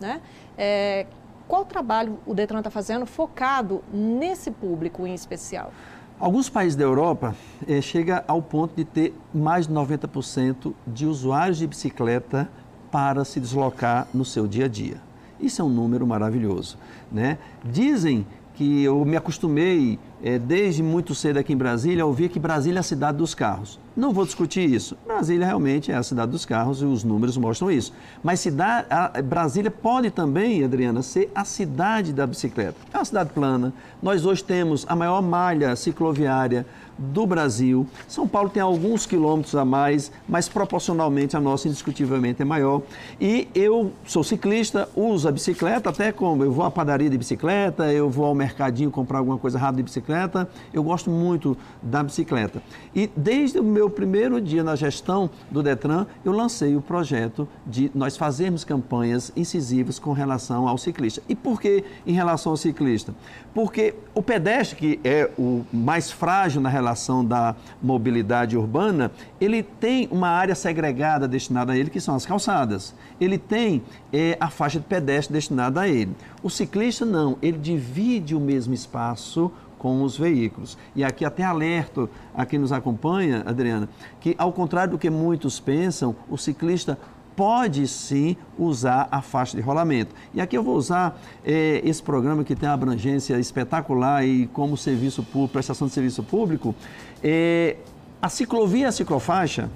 né? 0.00 0.20
É, 0.56 1.06
qual 1.46 1.64
trabalho 1.64 2.18
o 2.26 2.34
Detran 2.34 2.58
está 2.58 2.70
fazendo 2.70 3.06
focado 3.06 3.82
nesse 3.92 4.50
público 4.50 5.06
em 5.06 5.14
especial? 5.14 5.72
Alguns 6.20 6.50
países 6.50 6.76
da 6.76 6.84
Europa 6.84 7.34
eh, 7.66 7.80
chega 7.80 8.24
ao 8.26 8.42
ponto 8.42 8.74
de 8.74 8.84
ter 8.84 9.14
mais 9.32 9.68
de 9.68 9.72
90% 9.72 10.74
de 10.86 11.06
usuários 11.06 11.58
de 11.58 11.66
bicicleta 11.66 12.50
para 12.90 13.24
se 13.24 13.38
deslocar 13.38 14.08
no 14.12 14.24
seu 14.24 14.46
dia 14.46 14.64
a 14.64 14.68
dia. 14.68 15.00
Isso 15.40 15.62
é 15.62 15.64
um 15.64 15.68
número 15.68 16.06
maravilhoso. 16.06 16.76
Né? 17.10 17.38
Dizem 17.64 18.26
que 18.54 18.82
eu 18.82 19.04
me 19.04 19.16
acostumei 19.16 19.98
é, 20.22 20.38
desde 20.38 20.82
muito 20.82 21.14
cedo 21.14 21.38
aqui 21.38 21.52
em 21.52 21.56
Brasília 21.56 22.02
a 22.02 22.06
ouvir 22.06 22.28
que 22.28 22.40
Brasília 22.40 22.78
é 22.78 22.80
a 22.80 22.82
cidade 22.82 23.18
dos 23.18 23.34
carros. 23.34 23.78
Não 23.98 24.12
vou 24.12 24.24
discutir 24.24 24.60
isso. 24.60 24.96
Brasília 25.04 25.44
realmente 25.44 25.90
é 25.90 25.96
a 25.96 26.04
cidade 26.04 26.30
dos 26.30 26.44
carros 26.44 26.80
e 26.80 26.84
os 26.84 27.02
números 27.02 27.36
mostram 27.36 27.68
isso. 27.68 27.92
Mas 28.22 28.38
cidade, 28.38 28.86
Brasília 29.24 29.72
pode 29.72 30.08
também, 30.12 30.62
Adriana, 30.62 31.02
ser 31.02 31.28
a 31.34 31.44
cidade 31.44 32.12
da 32.12 32.24
bicicleta. 32.24 32.76
É 32.94 32.96
uma 32.96 33.04
cidade 33.04 33.30
plana. 33.30 33.72
Nós 34.00 34.24
hoje 34.24 34.44
temos 34.44 34.86
a 34.88 34.94
maior 34.94 35.20
malha 35.20 35.74
cicloviária 35.74 36.64
do 36.98 37.24
Brasil. 37.26 37.86
São 38.08 38.26
Paulo 38.26 38.50
tem 38.50 38.60
alguns 38.60 39.06
quilômetros 39.06 39.54
a 39.54 39.64
mais, 39.64 40.10
mas 40.28 40.48
proporcionalmente 40.48 41.36
a 41.36 41.40
nossa 41.40 41.68
indiscutivelmente 41.68 42.42
é 42.42 42.44
maior. 42.44 42.82
E 43.20 43.48
eu 43.54 43.92
sou 44.04 44.24
ciclista, 44.24 44.88
uso 44.96 45.28
a 45.28 45.32
bicicleta, 45.32 45.90
até 45.90 46.10
como 46.10 46.42
eu 46.42 46.50
vou 46.50 46.64
à 46.64 46.70
padaria 46.70 47.08
de 47.08 47.16
bicicleta, 47.16 47.92
eu 47.92 48.10
vou 48.10 48.26
ao 48.26 48.34
mercadinho 48.34 48.90
comprar 48.90 49.18
alguma 49.18 49.38
coisa 49.38 49.58
rápida 49.58 49.78
de 49.78 49.82
bicicleta. 49.84 50.48
Eu 50.72 50.82
gosto 50.82 51.08
muito 51.08 51.56
da 51.80 52.02
bicicleta. 52.02 52.60
E 52.94 53.08
desde 53.16 53.60
o 53.60 53.64
meu 53.64 53.87
primeiro 53.90 54.40
dia 54.40 54.62
na 54.62 54.76
gestão 54.76 55.30
do 55.50 55.62
Detran, 55.62 56.06
eu 56.24 56.32
lancei 56.32 56.76
o 56.76 56.82
projeto 56.82 57.48
de 57.66 57.90
nós 57.94 58.16
fazermos 58.16 58.64
campanhas 58.64 59.32
incisivas 59.36 59.98
com 59.98 60.12
relação 60.12 60.68
ao 60.68 60.78
ciclista. 60.78 61.22
E 61.28 61.34
por 61.34 61.60
que 61.60 61.84
em 62.06 62.12
relação 62.12 62.52
ao 62.52 62.56
ciclista? 62.56 63.14
Porque 63.54 63.94
o 64.14 64.22
pedestre, 64.22 64.76
que 64.76 65.00
é 65.02 65.30
o 65.38 65.64
mais 65.72 66.10
frágil 66.10 66.60
na 66.60 66.68
relação 66.68 66.88
relação 66.88 67.24
da 67.24 67.54
mobilidade 67.82 68.56
urbana, 68.56 69.10
ele 69.40 69.62
tem 69.62 70.08
uma 70.10 70.28
área 70.28 70.54
segregada 70.54 71.28
destinada 71.28 71.72
a 71.72 71.76
ele, 71.76 71.90
que 71.90 72.00
são 72.00 72.14
as 72.14 72.24
calçadas. 72.24 72.94
Ele 73.20 73.38
tem 73.38 73.82
é, 74.12 74.36
a 74.40 74.48
faixa 74.48 74.78
de 74.78 74.86
pedestre 74.86 75.32
destinada 75.32 75.80
a 75.80 75.88
ele. 75.88 76.14
O 76.42 76.50
ciclista 76.50 77.04
não, 77.04 77.36
ele 77.42 77.58
divide 77.58 78.34
o 78.34 78.40
mesmo 78.40 78.72
espaço 78.74 79.50
com 79.78 80.02
os 80.02 80.16
veículos. 80.18 80.76
E 80.94 81.04
aqui 81.04 81.24
até 81.24 81.44
alerto 81.44 82.08
a 82.34 82.44
quem 82.44 82.58
nos 82.58 82.72
acompanha, 82.72 83.42
Adriana, 83.46 83.88
que 84.20 84.34
ao 84.36 84.52
contrário 84.52 84.92
do 84.92 84.98
que 84.98 85.08
muitos 85.08 85.60
pensam, 85.60 86.14
o 86.28 86.36
ciclista 86.36 86.98
pode 87.38 87.86
sim 87.86 88.36
usar 88.58 89.06
a 89.12 89.22
faixa 89.22 89.56
de 89.56 89.62
rolamento. 89.62 90.12
E 90.34 90.40
aqui 90.40 90.58
eu 90.58 90.62
vou 90.62 90.74
usar 90.74 91.20
é, 91.44 91.80
esse 91.84 92.02
programa 92.02 92.42
que 92.42 92.56
tem 92.56 92.68
uma 92.68 92.74
abrangência 92.74 93.38
espetacular 93.38 94.26
e 94.26 94.48
como 94.48 94.76
serviço 94.76 95.22
público, 95.22 95.52
prestação 95.52 95.86
de 95.86 95.94
serviço 95.94 96.24
público. 96.24 96.74
É, 97.22 97.76
a 98.20 98.28
ciclovia 98.28 98.88
a 98.88 98.92
ciclofaixa, 98.92 99.70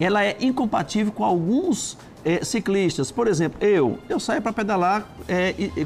ela 0.00 0.24
é 0.24 0.36
incompatível 0.40 1.12
com 1.12 1.22
alguns 1.22 1.96
é, 2.24 2.44
ciclistas. 2.44 3.12
Por 3.12 3.28
exemplo, 3.28 3.64
eu, 3.64 3.96
eu 4.08 4.18
saio 4.18 4.42
para 4.42 4.52
pedalar 4.52 5.06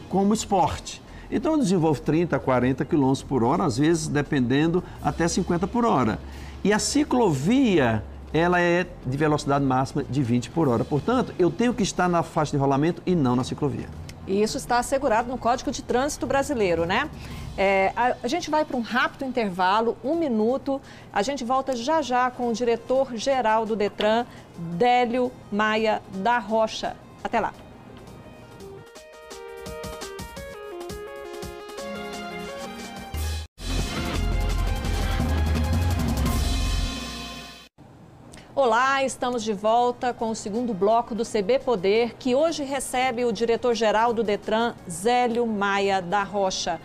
como 0.09 0.33
esporte. 0.33 1.03
Então 1.31 1.53
eu 1.53 1.59
desenvolvo 1.59 2.01
30, 2.01 2.39
40 2.39 2.85
km 2.85 3.13
por 3.29 3.43
hora, 3.45 3.65
às 3.65 3.79
vezes 3.79 4.09
dependendo 4.09 4.83
até 5.03 5.27
50 5.29 5.67
por 5.67 5.85
hora. 5.85 6.19
E 6.65 6.73
a 6.73 6.79
ciclovia 6.79 8.03
ela 8.33 8.61
é 8.61 8.87
de 9.07 9.17
velocidade 9.17 9.65
máxima 9.65 10.05
de 10.05 10.23
20 10.23 10.51
por 10.51 10.69
hora. 10.69 10.85
Portanto, 10.85 11.33
eu 11.39 11.51
tenho 11.51 11.73
que 11.73 11.83
estar 11.83 12.09
na 12.09 12.23
faixa 12.23 12.53
de 12.53 12.59
rolamento 12.59 13.03
e 13.07 13.15
não 13.15 13.35
na 13.35 13.45
ciclovia. 13.45 13.89
E 14.27 14.43
isso 14.43 14.59
está 14.59 14.79
assegurado 14.79 15.31
no 15.31 15.39
Código 15.39 15.71
de 15.71 15.83
Trânsito 15.83 16.27
Brasileiro, 16.27 16.85
né? 16.85 17.09
É, 17.57 17.93
a, 17.97 18.15
a, 18.23 18.29
gente 18.29 18.51
vai 18.51 18.65
para 18.65 18.77
um 18.77 18.83
rápido 18.83 19.25
intervalo, 19.25 19.97
um 20.05 20.15
minuto. 20.15 20.81
A 21.11 21.23
gente 21.23 21.45
volta 21.45 21.75
já 21.75 22.03
já 22.03 22.31
com 22.31 22.49
o 22.49 22.53
diretor-geral 22.53 23.65
do 23.65 23.75
Detran, 23.75 24.27
Délio 24.57 25.33
Maia 25.51 26.03
da 26.13 26.39
Rocha. 26.39 26.95
Até 27.25 27.41
lá. 27.41 27.55
Olá, 38.61 39.05
estamos 39.05 39.45
de 39.45 39.53
volta 39.53 40.13
com 40.13 40.31
o 40.31 40.35
segundo 40.35 40.75
bloco 40.75 41.15
do 41.15 41.25
CB 41.25 41.61
Poder, 41.61 42.17
que 42.19 42.35
hoje 42.35 42.65
recebe 42.65 43.25
o 43.25 43.33
diretor-geral 43.33 44.13
do 44.13 44.25
Detran, 44.25 44.75
Zélio 44.91 45.47
Maia 45.47 46.03
da 46.03 46.25
Rocha. 46.25 46.81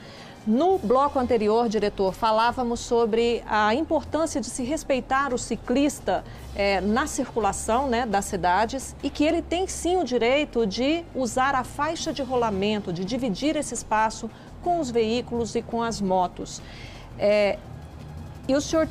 No 0.46 0.78
bloco 0.78 1.18
anterior, 1.18 1.68
diretor, 1.68 2.14
falávamos 2.14 2.80
sobre 2.80 3.44
a 3.48 3.74
importância 3.74 4.40
de 4.40 4.52
se 4.52 4.64
respeitar 4.64 5.34
o 5.34 5.38
ciclista 5.40 6.24
é, 6.56 6.80
na 6.80 7.08
circulação 7.08 7.88
né, 7.88 8.06
das 8.06 8.26
cidades 8.26 8.96
e 9.02 9.10
que 9.10 9.24
ele 9.24 9.42
tem 9.42 9.66
sim 9.68 9.98
o 9.98 10.04
direito 10.04 10.68
de 10.68 11.04
usar 11.16 11.56
a 11.56 11.64
faixa 11.64 12.14
de 12.14 12.22
rolamento, 12.22 12.94
de 12.94 13.04
dividir 13.04 13.56
esse 13.56 13.74
espaço 13.74 14.30
com 14.62 14.80
os 14.80 14.92
veículos 14.92 15.56
e 15.56 15.64
com 15.64 15.82
as 15.82 16.00
motos. 16.00 16.62
É, 17.18 17.58
e 18.48 18.54
o 18.54 18.62
senhor 18.62 18.88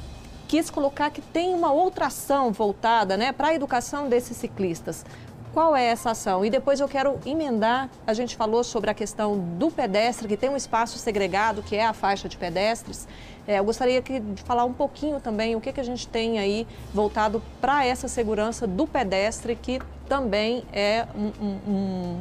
quis 0.53 0.69
colocar 0.69 1.09
que 1.11 1.23
tem 1.23 1.55
uma 1.55 1.73
outra 1.73 2.09
ação 2.09 2.53
voltada 2.53 3.17
né, 3.17 3.33
para 3.33 3.49
a 3.49 3.55
educação 3.55 4.07
desses 4.07 4.37
ciclistas. 4.37 5.03
Qual 5.51 5.75
é 5.75 5.87
essa 5.87 6.11
ação? 6.11 6.45
E 6.45 6.51
depois 6.51 6.79
eu 6.79 6.87
quero 6.87 7.19
emendar, 7.25 7.88
a 8.07 8.12
gente 8.12 8.37
falou 8.37 8.62
sobre 8.62 8.91
a 8.91 8.95
questão 8.95 9.38
do 9.38 9.71
pedestre, 9.71 10.29
que 10.29 10.37
tem 10.37 10.51
um 10.51 10.57
espaço 10.57 10.99
segregado, 10.99 11.62
que 11.62 11.75
é 11.75 11.87
a 11.87 11.95
faixa 11.95 12.29
de 12.29 12.37
pedestres. 12.37 13.09
É, 13.47 13.61
eu 13.61 13.65
gostaria 13.65 14.03
de 14.03 14.43
falar 14.43 14.67
um 14.67 14.75
pouquinho 14.75 15.21
também 15.21 15.57
o 15.57 15.61
que, 15.61 15.73
que 15.73 15.81
a 15.81 15.85
gente 15.85 16.07
tem 16.07 16.38
aí 16.38 16.67
voltado 16.93 17.43
para 17.59 17.87
essa 17.87 18.07
segurança 18.07 18.67
do 18.67 18.87
pedestre, 18.87 19.57
que 19.57 19.81
também 20.07 20.65
é 20.71 21.07
um, 21.17 21.33
um, 21.43 21.73
um 21.73 22.21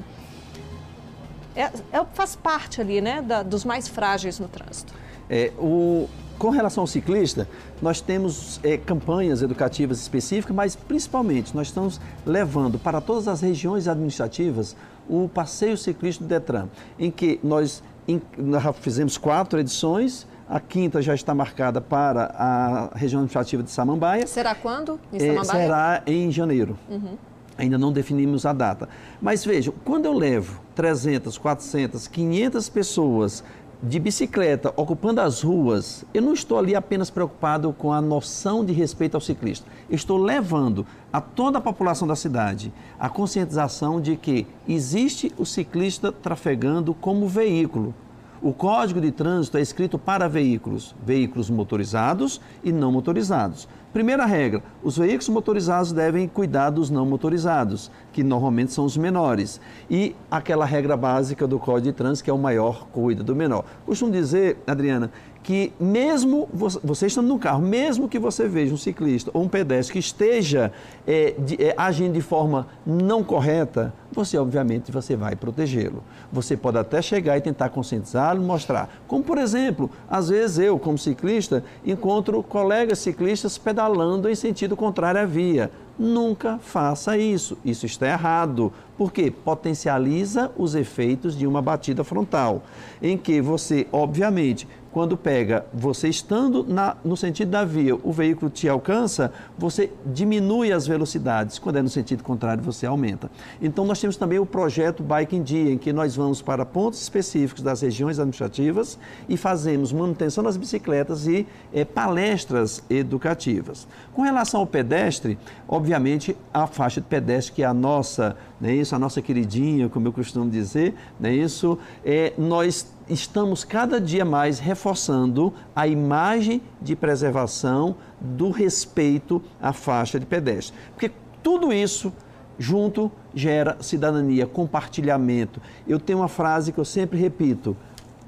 é, 1.54 1.64
é, 1.64 2.06
faz 2.14 2.34
parte 2.34 2.80
ali, 2.80 3.02
né, 3.02 3.22
da, 3.22 3.44
dos 3.44 3.66
mais 3.66 3.90
frágeis 3.90 4.40
no 4.40 4.48
trânsito. 4.48 4.94
É, 5.30 5.52
o, 5.58 6.08
com 6.42 6.50
relação 6.50 6.82
ao 6.82 6.88
ciclista, 6.88 7.48
nós 7.80 8.02
temos 8.02 8.60
é, 8.64 8.76
campanhas 8.76 9.44
educativas 9.44 10.02
específicas, 10.02 10.56
mas 10.56 10.76
principalmente 10.76 11.56
nós 11.56 11.68
estamos 11.68 12.02
levando 12.26 12.80
para 12.80 13.00
todas 13.00 13.28
as 13.28 13.42
regiões 13.42 13.88
administrativas 13.88 14.76
o 15.08 15.30
passeio 15.30 15.78
ciclista 15.78 16.24
do 16.24 16.28
Detran, 16.28 16.68
em 16.98 17.12
que 17.12 17.40
nós, 17.44 17.84
em, 18.08 18.20
nós 18.40 18.64
fizemos 18.78 19.20
quatro 19.20 19.60
edições, 19.60 20.26
a 20.50 20.60
quinta 20.60 21.00
já 21.00 21.14
está 21.14 21.36
marcada 21.36 21.80
para 21.80 22.34
a 22.36 22.90
região 22.96 23.20
administrativa 23.20 23.62
de 23.62 23.70
Samambaia. 23.70 24.26
Será 24.26 24.56
quando? 24.56 25.00
Em 25.14 25.20
Samambaia? 25.20 25.60
É, 25.60 25.64
será 25.64 26.04
em 26.08 26.32
janeiro. 26.32 26.76
Uhum. 26.90 27.18
Ainda 27.56 27.78
não 27.78 27.94
definimos 27.94 28.48
a 28.48 28.54
data. 28.54 28.90
Mas 29.22 29.46
vejam, 29.46 29.72
quando 29.86 30.06
eu 30.08 30.14
levo 30.14 30.60
300, 30.74 31.38
400, 31.38 32.08
500 32.08 32.70
pessoas 32.70 33.44
de 33.84 34.00
bicicleta 34.00 34.72
ocupando 34.76 35.22
as 35.22 35.42
ruas, 35.42 36.06
eu 36.14 36.22
não 36.22 36.34
estou 36.34 36.60
ali 36.60 36.76
apenas 36.76 37.10
preocupado 37.10 37.74
com 37.74 37.92
a 37.92 38.00
noção 38.00 38.64
de 38.64 38.72
respeito 38.72 39.16
ao 39.16 39.22
ciclista. 39.22 39.66
Estou 39.90 40.18
levando 40.18 40.86
a 41.12 41.20
toda 41.20 41.58
a 41.58 41.62
população 41.62 42.08
da 42.08 42.16
cidade 42.16 42.72
a 43.00 43.10
conscientização 43.10 44.00
de 44.00 44.16
que 44.16 44.46
existe 44.68 45.32
o 45.36 45.46
ciclista 45.46 46.12
trafegando 46.12 46.94
como 46.94 47.28
veículo. 47.28 47.94
O 48.40 48.54
Código 48.54 49.02
de 49.02 49.12
Trânsito 49.12 49.58
é 49.58 49.62
escrito 49.62 49.98
para 49.98 50.28
veículos, 50.28 50.96
veículos 51.04 51.50
motorizados 51.50 52.40
e 52.64 52.72
não 52.72 52.92
motorizados. 52.92 53.68
Primeira 53.94 54.26
regra: 54.26 54.64
os 54.82 54.98
veículos 54.98 55.28
motorizados 55.28 55.92
devem 55.92 56.26
cuidar 56.26 56.70
dos 56.70 56.90
não 56.90 57.06
motorizados, 57.06 57.92
que 58.14 58.24
normalmente 58.24 58.72
são 58.72 58.86
os 58.86 58.96
menores. 58.96 59.60
E 59.90 60.16
aquela 60.30 60.64
regra 60.64 60.96
básica 60.96 61.46
do 61.46 61.60
Código 61.60 61.88
de 61.88 61.94
Trânsito, 61.94 62.24
que 62.24 62.30
é 62.30 62.34
o 62.34 62.38
maior 62.38 62.88
cuida 62.88 63.22
do 63.22 63.36
menor. 63.36 63.66
Costumo 63.86 64.10
dizer, 64.10 64.58
Adriana, 64.66 65.12
que 65.44 65.74
mesmo 65.80 66.48
você 66.54 67.08
estando 67.08 67.28
no 67.28 67.40
carro, 67.40 67.62
mesmo 67.62 68.08
que 68.08 68.20
você 68.20 68.48
veja 68.48 68.74
um 68.74 68.78
ciclista 68.78 69.32
ou 69.34 69.44
um 69.44 69.48
pedestre 69.48 69.94
que 69.94 70.00
esteja 70.00 70.72
é, 71.08 71.34
de, 71.38 71.56
é, 71.62 71.74
agindo 71.76 72.14
de 72.14 72.22
forma 72.22 72.68
não 72.86 73.24
correta, 73.24 73.94
você 74.12 74.38
obviamente 74.38 74.92
você 74.92 75.16
vai 75.16 75.36
protegê-lo. 75.36 76.04
Você 76.32 76.56
pode 76.56 76.78
até 76.78 77.02
chegar 77.02 77.38
e 77.38 77.42
tentar 77.42 77.70
conscientizá-lo, 77.70 78.42
mostrar. 78.42 78.90
Como 79.08 79.24
por 79.24 79.38
exemplo, 79.38 79.90
às 80.10 80.30
vezes 80.30 80.60
eu, 80.60 80.78
como 80.78 80.98
ciclista, 80.98 81.64
encontro 81.86 82.44
colegas 82.44 83.00
ciclistas 83.00 83.58
pedalando 83.58 84.30
em 84.30 84.36
sentido 84.36 84.76
contrário 84.76 85.22
à 85.22 85.26
via. 85.26 85.72
Nunca 85.98 86.58
faça 86.58 87.18
isso. 87.18 87.58
Isso 87.64 87.86
está 87.86 88.08
errado. 88.08 88.72
Porque 88.98 89.32
potencializa 89.32 90.52
os 90.58 90.76
efeitos 90.76 91.38
de 91.38 91.48
uma 91.48 91.62
batida 91.62 92.04
frontal, 92.04 92.64
em 93.02 93.18
que 93.18 93.42
você, 93.42 93.88
obviamente, 93.92 94.68
quando 94.92 95.16
pega 95.16 95.66
você 95.74 96.10
estando 96.10 96.66
na, 96.68 96.98
no 97.04 97.16
sentido 97.16 97.50
da 97.50 97.64
via, 97.64 97.96
o 97.96 98.12
veículo 98.12 98.52
te 98.52 98.68
alcança, 98.68 99.32
você 99.58 99.92
diminui 100.06 100.72
as 100.72 100.86
velocidades. 100.86 101.58
Quando 101.58 101.78
é 101.78 101.82
no 101.82 101.90
sentido 101.90 102.24
contrário, 102.24 102.62
você 102.62 102.86
aumenta. 102.86 103.32
Então, 103.62 103.86
nós 103.86 104.00
temos 104.00 104.18
também 104.18 104.40
o 104.40 104.46
projeto 104.46 105.02
Bike 105.02 105.36
em 105.36 105.44
Dia, 105.44 105.72
em 105.72 105.78
que 105.78 105.94
nós 105.94 106.16
vamos 106.16 106.42
para 106.42 106.66
pontos 106.66 107.02
específicos 107.02 107.64
das 107.64 107.82
regiões 107.82 108.20
administrativas 108.20 109.00
e 109.30 109.38
fazemos 109.38 109.94
manutenção 109.94 110.44
das 110.44 110.58
bicicletas 110.58 111.26
e 111.28 111.48
é, 111.74 111.86
palestras 111.86 112.84
educativas. 112.90 113.88
Com 114.14 114.24
relação 114.24 114.60
ao 114.60 114.68
pedestre, 114.68 115.38
obviamente, 115.68 116.36
a 116.54 116.68
faixa 116.68 117.00
de 117.00 117.08
pedestre, 117.08 117.54
que 117.54 117.64
é 117.64 117.66
a 117.66 117.74
nossa, 117.74 118.36
né, 118.60 118.74
isso, 118.74 118.94
a 118.94 119.00
nossa 119.00 119.22
queridinha, 119.22 119.88
como 119.88 120.08
eu 120.08 120.14
costumo 120.14 120.50
dizer, 120.50 120.94
né, 121.20 121.34
isso, 121.34 121.78
é, 122.04 122.34
nós 122.38 122.86
estamos 123.12 123.66
cada 123.66 124.00
dia 124.00 124.24
mais 124.24 124.58
reforçando 124.58 125.54
a 125.76 125.86
imagem 125.86 126.62
de 126.82 126.96
preservação 126.96 127.96
do 128.20 128.50
respeito 128.50 129.42
à 129.62 129.74
faixa 129.74 130.20
de 130.20 130.26
pedestre. 130.26 130.76
Porque 130.94 131.12
tudo 131.44 131.74
isso 131.74 132.14
junto 132.58 133.12
gera 133.34 133.78
cidadania, 133.82 134.48
compartilhamento. 134.48 135.62
Eu 135.88 136.00
tenho 136.00 136.20
uma 136.20 136.28
frase 136.30 136.72
que 136.72 136.80
eu 136.80 136.86
sempre 136.86 137.20
repito: 137.20 137.76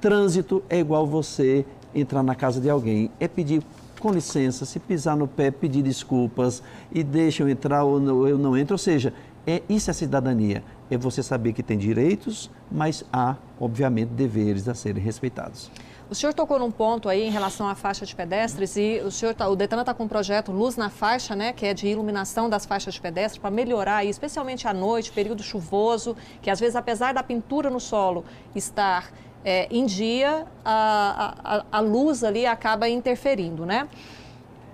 trânsito 0.01 0.61
é 0.69 0.79
igual 0.79 1.07
você 1.07 1.65
entrar 1.95 2.23
na 2.23 2.35
casa 2.35 2.59
de 2.59 2.69
alguém, 2.69 3.09
é 3.19 3.27
pedir 3.27 3.63
com 3.99 4.11
licença, 4.11 4.65
se 4.65 4.79
pisar 4.79 5.15
no 5.15 5.27
pé, 5.27 5.49
pedir 5.49 5.81
desculpas 5.81 6.61
e 6.91 7.03
deixa 7.03 7.41
eu 7.41 7.47
entrar 7.47 7.85
ou 7.85 8.27
eu 8.27 8.37
não 8.37 8.57
entro. 8.57 8.73
Ou 8.73 8.77
seja, 8.77 9.13
é, 9.47 9.61
isso 9.69 9.89
é 9.89 9.93
cidadania 9.93 10.61
é 10.93 10.97
você 10.97 11.23
saber 11.23 11.53
que 11.53 11.63
tem 11.63 11.77
direitos, 11.77 12.49
mas 12.71 13.03
há, 13.11 13.35
obviamente, 13.59 14.09
deveres 14.09 14.67
a 14.67 14.73
serem 14.73 15.01
respeitados. 15.01 15.71
O 16.09 16.15
senhor 16.15 16.33
tocou 16.33 16.59
num 16.59 16.69
ponto 16.69 17.09
aí 17.09 17.23
em 17.23 17.31
relação 17.31 17.67
à 17.67 17.73
faixa 17.73 18.05
de 18.05 18.15
pedestres 18.15 18.75
e 18.75 19.01
o 19.03 19.09
senhor 19.09 19.33
tá, 19.33 19.47
o 19.47 19.55
Detran 19.55 19.79
está 19.81 19.93
com 19.93 20.03
um 20.03 20.07
projeto 20.07 20.51
Luz 20.51 20.75
na 20.75 20.89
Faixa, 20.89 21.35
né, 21.35 21.53
que 21.53 21.65
é 21.65 21.73
de 21.73 21.87
iluminação 21.87 22.49
das 22.49 22.65
faixas 22.65 22.93
de 22.93 23.01
pedestre 23.01 23.39
para 23.39 23.49
melhorar 23.49 23.97
aí, 23.97 24.09
especialmente 24.09 24.67
à 24.67 24.73
noite, 24.73 25.11
período 25.11 25.41
chuvoso, 25.41 26.15
que 26.41 26.49
às 26.49 26.59
vezes 26.59 26.75
apesar 26.75 27.13
da 27.13 27.23
pintura 27.23 27.69
no 27.69 27.79
solo 27.79 28.23
estar 28.53 29.11
é, 29.43 29.67
em 29.71 29.85
dia, 29.85 30.45
a, 30.63 31.35
a, 31.43 31.65
a, 31.71 31.79
luz 31.79 32.23
ali 32.23 32.45
acaba 32.45 32.87
interferindo, 32.87 33.65
né? 33.65 33.87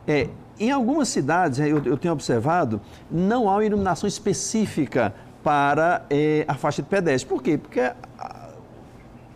É, 0.07 0.29
em 0.59 0.71
algumas 0.71 1.07
cidades, 1.07 1.59
eu, 1.59 1.81
eu 1.85 1.97
tenho 1.97 2.13
observado, 2.13 2.81
não 3.09 3.49
há 3.49 3.53
uma 3.53 3.65
iluminação 3.65 4.07
específica 4.07 5.13
para 5.43 6.05
eh, 6.09 6.45
a 6.47 6.55
faixa 6.55 6.81
de 6.81 6.87
pedestre. 6.87 7.27
Por 7.29 7.41
quê? 7.41 7.57
Porque 7.57 7.79
a, 7.79 8.49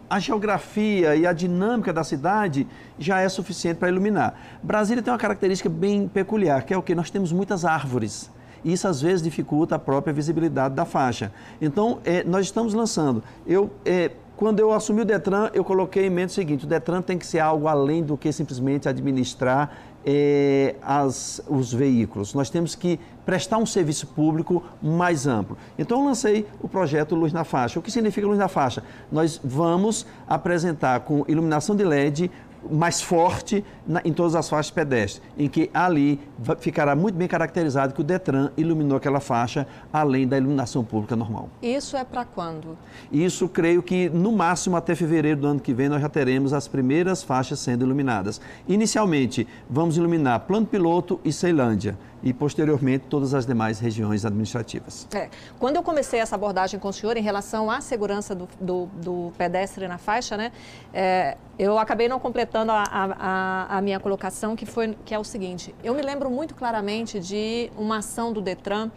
a, 0.09 0.19
geografia 0.19 1.15
e 1.15 1.25
a 1.25 1.33
dinâmica 1.33 1.93
da 1.93 2.03
cidade 2.03 2.67
já 2.99 3.21
é 3.21 3.29
suficiente 3.29 3.77
para 3.77 3.89
iluminar. 3.89 4.59
Brasília 4.61 5.01
tem 5.01 5.11
uma 5.11 5.19
característica 5.19 5.69
bem 5.69 6.07
peculiar, 6.07 6.63
que 6.63 6.73
é 6.73 6.77
o 6.77 6.81
que? 6.81 6.93
Nós 6.93 7.09
temos 7.09 7.31
muitas 7.31 7.65
árvores. 7.65 8.29
E 8.63 8.71
isso 8.73 8.87
às 8.87 9.01
vezes 9.01 9.21
dificulta 9.21 9.75
a 9.75 9.79
própria 9.79 10.13
visibilidade 10.13 10.73
da 10.73 10.85
faixa. 10.85 11.31
Então, 11.61 11.99
eh, 12.05 12.23
nós 12.25 12.45
estamos 12.45 12.73
lançando. 12.73 13.23
Eu, 13.45 13.69
eh, 13.85 14.11
quando 14.35 14.59
eu 14.59 14.71
assumi 14.71 15.01
o 15.01 15.05
Detran, 15.05 15.49
eu 15.53 15.63
coloquei 15.63 16.07
em 16.07 16.09
mente 16.09 16.29
o 16.29 16.33
seguinte: 16.33 16.65
o 16.65 16.67
Detran 16.67 17.01
tem 17.01 17.17
que 17.17 17.25
ser 17.25 17.39
algo 17.39 17.67
além 17.67 18.03
do 18.03 18.17
que 18.17 18.31
simplesmente 18.31 18.87
administrar 18.87 19.71
é, 20.05 20.75
as, 20.81 21.41
os 21.47 21.73
veículos. 21.73 22.33
Nós 22.33 22.49
temos 22.49 22.75
que 22.75 22.99
prestar 23.25 23.57
um 23.57 23.65
serviço 23.65 24.07
público 24.07 24.63
mais 24.81 25.25
amplo. 25.25 25.57
Então, 25.77 25.99
eu 25.99 26.05
lancei 26.05 26.45
o 26.61 26.67
projeto 26.67 27.15
Luz 27.15 27.31
na 27.31 27.43
Faixa. 27.43 27.79
O 27.79 27.81
que 27.81 27.91
significa 27.91 28.27
Luz 28.27 28.37
na 28.37 28.47
Faixa? 28.47 28.83
Nós 29.11 29.39
vamos 29.43 30.05
apresentar 30.27 30.99
com 31.01 31.23
iluminação 31.27 31.75
de 31.75 31.83
LED 31.83 32.31
mais 32.71 33.01
forte 33.01 33.63
na, 33.87 34.01
em 34.05 34.13
todas 34.13 34.35
as 34.35 34.49
faixas 34.49 34.71
pedestres, 34.71 35.21
em 35.37 35.47
que 35.47 35.69
ali 35.73 36.19
ficará 36.59 36.95
muito 36.95 37.15
bem 37.15 37.27
caracterizado 37.27 37.93
que 37.93 38.01
o 38.01 38.03
Detran 38.03 38.51
iluminou 38.57 38.97
aquela 38.97 39.19
faixa 39.19 39.67
além 39.91 40.27
da 40.27 40.37
iluminação 40.37 40.83
pública 40.83 41.15
normal. 41.15 41.49
Isso 41.61 41.97
é 41.97 42.03
para 42.03 42.25
quando? 42.25 42.77
Isso 43.11 43.47
creio 43.47 43.83
que 43.83 44.09
no 44.09 44.31
máximo 44.31 44.75
até 44.75 44.95
fevereiro 44.95 45.41
do 45.41 45.47
ano 45.47 45.59
que 45.59 45.73
vem 45.73 45.89
nós 45.89 46.01
já 46.01 46.09
teremos 46.09 46.53
as 46.53 46.67
primeiras 46.67 47.23
faixas 47.23 47.59
sendo 47.59 47.85
iluminadas. 47.85 48.39
Inicialmente, 48.67 49.47
vamos 49.69 49.97
iluminar 49.97 50.41
Plano 50.41 50.65
Piloto 50.65 51.19
e 51.23 51.31
Ceilândia 51.31 51.97
e, 52.23 52.33
posteriormente, 52.33 53.05
todas 53.09 53.33
as 53.33 53.45
demais 53.45 53.79
regiões 53.79 54.25
administrativas. 54.25 55.07
É. 55.13 55.29
Quando 55.59 55.75
eu 55.75 55.83
comecei 55.83 56.19
essa 56.19 56.35
abordagem 56.35 56.79
com 56.79 56.87
o 56.87 56.93
senhor 56.93 57.17
em 57.17 57.21
relação 57.21 57.69
à 57.69 57.81
segurança 57.81 58.33
do, 58.33 58.47
do, 58.59 58.85
do 59.01 59.33
pedestre 59.37 59.87
na 59.87 59.97
faixa, 59.97 60.37
né, 60.37 60.51
é, 60.93 61.37
eu 61.59 61.77
acabei 61.77 62.07
não 62.07 62.19
completando 62.19 62.71
a, 62.71 62.83
a, 62.89 63.77
a, 63.77 63.81
minha 63.81 63.99
colocação, 63.99 64.55
que, 64.55 64.65
foi, 64.65 64.95
que 65.03 65.13
é 65.13 65.19
o 65.19 65.23
seguinte: 65.23 65.75
eu 65.83 65.93
me 65.93 66.01
lembro 66.01 66.29
muito 66.29 66.55
claramente 66.55 67.19
de 67.19 67.69
uma 67.77 67.97
ação 67.97 68.31
do 68.31 68.41
Detran 68.41 68.89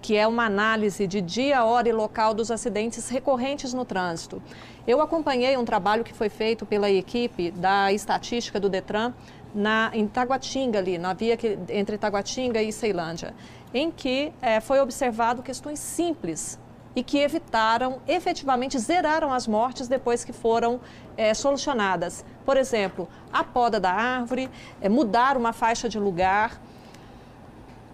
que 0.00 0.16
é 0.16 0.26
uma 0.26 0.44
análise 0.44 1.06
de 1.06 1.20
dia, 1.20 1.64
hora 1.64 1.88
e 1.88 1.92
local 1.92 2.32
dos 2.32 2.50
acidentes 2.50 3.08
recorrentes 3.08 3.74
no 3.74 3.84
trânsito. 3.84 4.40
Eu 4.86 5.00
acompanhei 5.00 5.56
um 5.56 5.64
trabalho 5.64 6.04
que 6.04 6.14
foi 6.14 6.28
feito 6.28 6.64
pela 6.64 6.90
equipe 6.90 7.50
da 7.50 7.92
estatística 7.92 8.58
do 8.58 8.68
Detran 8.68 9.12
na, 9.58 9.90
em 9.92 10.06
Taguatinga, 10.06 10.78
ali, 10.78 10.98
na 10.98 11.12
via 11.12 11.36
que, 11.36 11.58
entre 11.68 11.98
Taguatinga 11.98 12.62
e 12.62 12.72
Ceilândia, 12.72 13.34
em 13.74 13.90
que 13.90 14.32
é, 14.40 14.60
foi 14.60 14.78
observado 14.78 15.42
questões 15.42 15.80
simples 15.80 16.58
e 16.94 17.02
que 17.02 17.18
evitaram, 17.18 18.00
efetivamente 18.06 18.78
zeraram 18.78 19.32
as 19.32 19.48
mortes 19.48 19.88
depois 19.88 20.24
que 20.24 20.32
foram 20.32 20.80
é, 21.16 21.34
solucionadas. 21.34 22.24
Por 22.44 22.56
exemplo, 22.56 23.08
a 23.32 23.42
poda 23.42 23.80
da 23.80 23.92
árvore, 23.92 24.48
é, 24.80 24.88
mudar 24.88 25.36
uma 25.36 25.52
faixa 25.52 25.88
de 25.88 25.98
lugar. 25.98 26.60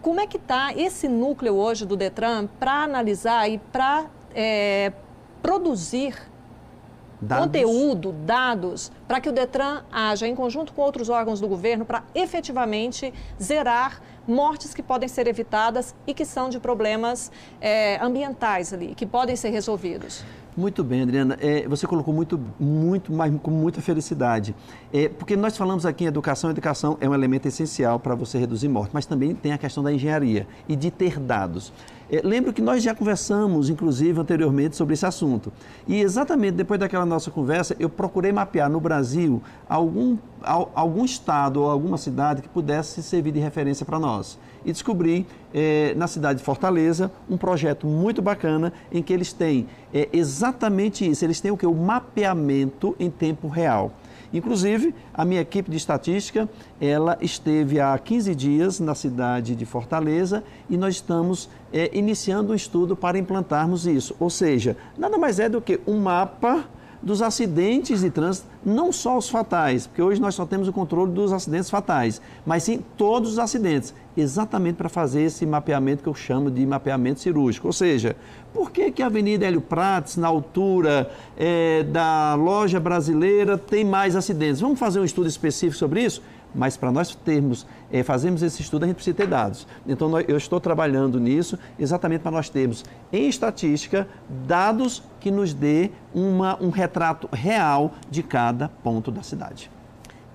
Como 0.03 0.21
é 0.21 0.27
que 0.27 0.37
está 0.37 0.75
esse 0.75 1.09
núcleo 1.09 1.55
hoje 1.55 1.87
do 1.87 1.97
Detran 1.97 2.47
para 2.61 2.85
analisar 2.85 3.49
e 3.49 3.57
para 3.57 4.05
é, 4.35 4.93
produzir 5.43 6.15
dados. 7.25 7.47
conteúdo, 7.47 8.13
dados, 8.13 8.93
para 9.09 9.21
que 9.21 9.29
o 9.29 9.33
Detran 9.33 9.83
haja 9.91 10.27
em 10.27 10.35
conjunto 10.35 10.73
com 10.73 10.83
outros 10.83 11.09
órgãos 11.09 11.41
do 11.41 11.49
governo 11.49 11.85
para 11.85 12.05
efetivamente 12.15 13.13
zerar 13.43 14.01
mortes 14.27 14.73
que 14.73 14.83
podem 14.83 15.09
ser 15.09 15.27
evitadas 15.27 15.95
e 16.07 16.15
que 16.15 16.25
são 16.25 16.49
de 16.49 16.59
problemas 16.59 17.31
é, 17.61 18.03
ambientais 18.03 18.73
ali, 18.73 18.95
que 18.95 19.07
podem 19.07 19.37
ser 19.37 19.51
resolvidos. 19.51 20.25
Muito 20.57 20.85
bem, 20.85 21.03
Adriana. 21.03 21.37
É, 21.41 21.67
você 21.67 21.85
colocou 21.85 22.15
muito, 22.15 22.41
muito, 22.61 23.13
mas 23.13 23.35
com 23.43 23.51
muita 23.51 23.83
felicidade. 23.83 24.55
É, 24.93 25.09
porque 25.09 25.35
nós 25.35 25.57
falamos 25.57 25.85
aqui 25.85 26.05
em 26.05 26.07
educação, 26.07 26.49
educação 26.49 26.97
é 27.01 27.09
um 27.09 27.15
elemento 27.15 27.49
essencial 27.49 27.99
para 27.99 28.15
você 28.15 28.39
reduzir 28.39 28.69
morte, 28.69 28.91
mas 28.95 29.05
também 29.05 29.35
tem 29.35 29.53
a 29.53 29.59
questão 29.59 29.83
da 29.83 29.93
engenharia 29.93 30.47
e 30.69 30.77
de 30.77 30.93
ter 30.93 31.19
dados. 31.19 31.73
É, 32.15 32.21
lembro 32.23 32.53
que 32.53 32.63
nós 32.63 32.81
já 32.81 32.95
conversamos, 32.95 33.69
inclusive, 33.69 34.21
anteriormente 34.21 34.77
sobre 34.77 34.95
esse 34.95 35.05
assunto. 35.05 35.53
E 35.85 36.01
exatamente 36.01 36.53
depois 36.53 36.79
daquela 36.79 37.05
nossa 37.05 37.29
conversa, 37.29 37.75
eu 37.81 37.91
procurei 37.91 38.31
mapear 38.31 38.71
no 38.71 38.79
Brasil 38.79 39.43
algum, 39.69 40.17
algum 40.41 41.05
estado 41.05 41.61
ou 41.61 41.69
alguma 41.69 41.99
cidade 41.99 42.41
que 42.41 42.49
pudesse 42.49 43.03
servir 43.03 43.33
de 43.33 43.41
referência 43.41 43.85
para 43.85 43.99
nós. 43.99 44.39
E 44.65 44.71
descobri, 44.71 45.27
é, 45.53 45.93
na 45.97 46.07
cidade 46.07 46.39
de 46.39 46.45
Fortaleza, 46.45 47.11
um 47.29 47.37
projeto 47.37 47.85
muito 47.85 48.23
bacana 48.23 48.73
em 48.93 49.03
que 49.03 49.13
eles 49.13 49.33
têm 49.33 49.67
é, 49.93 50.09
exatamente 50.13 51.11
isso. 51.11 51.25
Eles 51.25 51.41
têm 51.41 51.51
o 51.51 51.57
que? 51.57 51.67
O 51.67 51.75
mapeamento 51.75 52.95
em 53.01 53.11
tempo 53.11 53.49
real. 53.49 53.91
Inclusive, 54.35 54.93
a 55.15 55.25
minha 55.25 55.41
equipe 55.41 55.71
de 55.71 55.77
estatística, 55.77 56.49
ela 56.81 57.17
esteve 57.21 57.79
há 57.79 57.97
15 57.97 58.35
dias 58.35 58.81
na 58.81 58.95
cidade 58.95 59.55
de 59.55 59.65
Fortaleza 59.65 60.43
e 60.69 60.77
nós 60.77 60.97
estamos 60.97 61.49
é, 61.73 61.89
iniciando 61.97 62.53
um 62.53 62.55
estudo 62.55 62.97
para 62.97 63.17
implantarmos 63.17 63.87
isso. 63.87 64.17
Ou 64.19 64.29
seja, 64.29 64.77
nada 64.99 65.17
mais 65.17 65.39
é 65.39 65.49
do 65.49 65.61
que 65.61 65.81
um 65.87 66.01
mapa 66.01 66.65
dos 67.01 67.23
acidentes 67.23 68.01
de 68.01 68.11
trânsito, 68.11 68.49
não 68.65 68.93
só 68.93 69.19
os 69.19 69.29
fatais, 69.29 69.87
porque 69.87 70.01
hoje 70.01 70.21
nós 70.21 70.35
só 70.35 70.47
temos 70.47 70.69
o 70.69 70.73
controle 70.73 71.13
dos 71.13 71.33
acidentes 71.33 71.69
fatais, 71.69 72.21
mas 72.47 72.63
sim 72.63 72.83
todos 72.97 73.33
os 73.33 73.39
acidentes, 73.39 73.95
exatamente 74.17 74.77
para 74.77 74.89
fazer 74.89 75.23
esse 75.23 75.45
mapeamento 75.45 76.03
que 76.03 76.09
eu 76.09 76.15
chamo 76.15 76.51
de 76.51 76.65
mapeamento 76.65 77.21
cirúrgico. 77.21 77.67
Ou 77.67 77.73
seja, 77.73 78.17
por 78.53 78.71
que, 78.71 78.91
que 78.91 79.03
a 79.03 79.07
Avenida 79.07 79.47
Hélio 79.47 79.61
Prates, 79.61 80.17
na 80.17 80.29
altura 80.29 81.11
é, 81.37 81.83
da 81.83 82.35
loja 82.35 82.81
brasileira, 82.81 83.59
tem 83.59 83.85
mais 83.85 84.17
acidentes? 84.17 84.61
Vamos 84.61 84.79
fazer 84.79 85.01
um 85.01 85.05
estudo 85.05 85.29
específico 85.29 85.79
sobre 85.79 86.03
isso? 86.03 86.23
mas 86.55 86.77
para 86.77 86.93
nós 86.93 87.15
termos, 87.15 87.67
é, 87.91 88.03
fazermos 88.03 88.43
esse 88.43 88.63
estudo, 88.63 88.85
a 88.85 88.87
gente 88.87 88.97
precisa 88.97 89.17
ter 89.17 89.27
dados. 89.27 89.67
Então, 89.87 90.09
nós, 90.09 90.25
eu 90.29 90.37
estou 90.37 90.61
trabalhando 90.61 91.19
nisso 91.19 91.59
exatamente 91.79 92.21
para 92.21 92.31
nós 92.31 92.49
termos, 92.49 92.85
em 93.13 93.29
estatística, 93.29 94.07
dados 94.47 95.03
que 95.21 95.31
nos 95.31 95.53
dê 95.53 95.91
uma, 96.15 96.57
um 96.63 96.71
retrato 96.71 97.29
real 97.33 97.95
de 98.09 98.23
cada 98.23 98.54
ponto 98.83 99.11
da 99.11 99.23
cidade. 99.23 99.71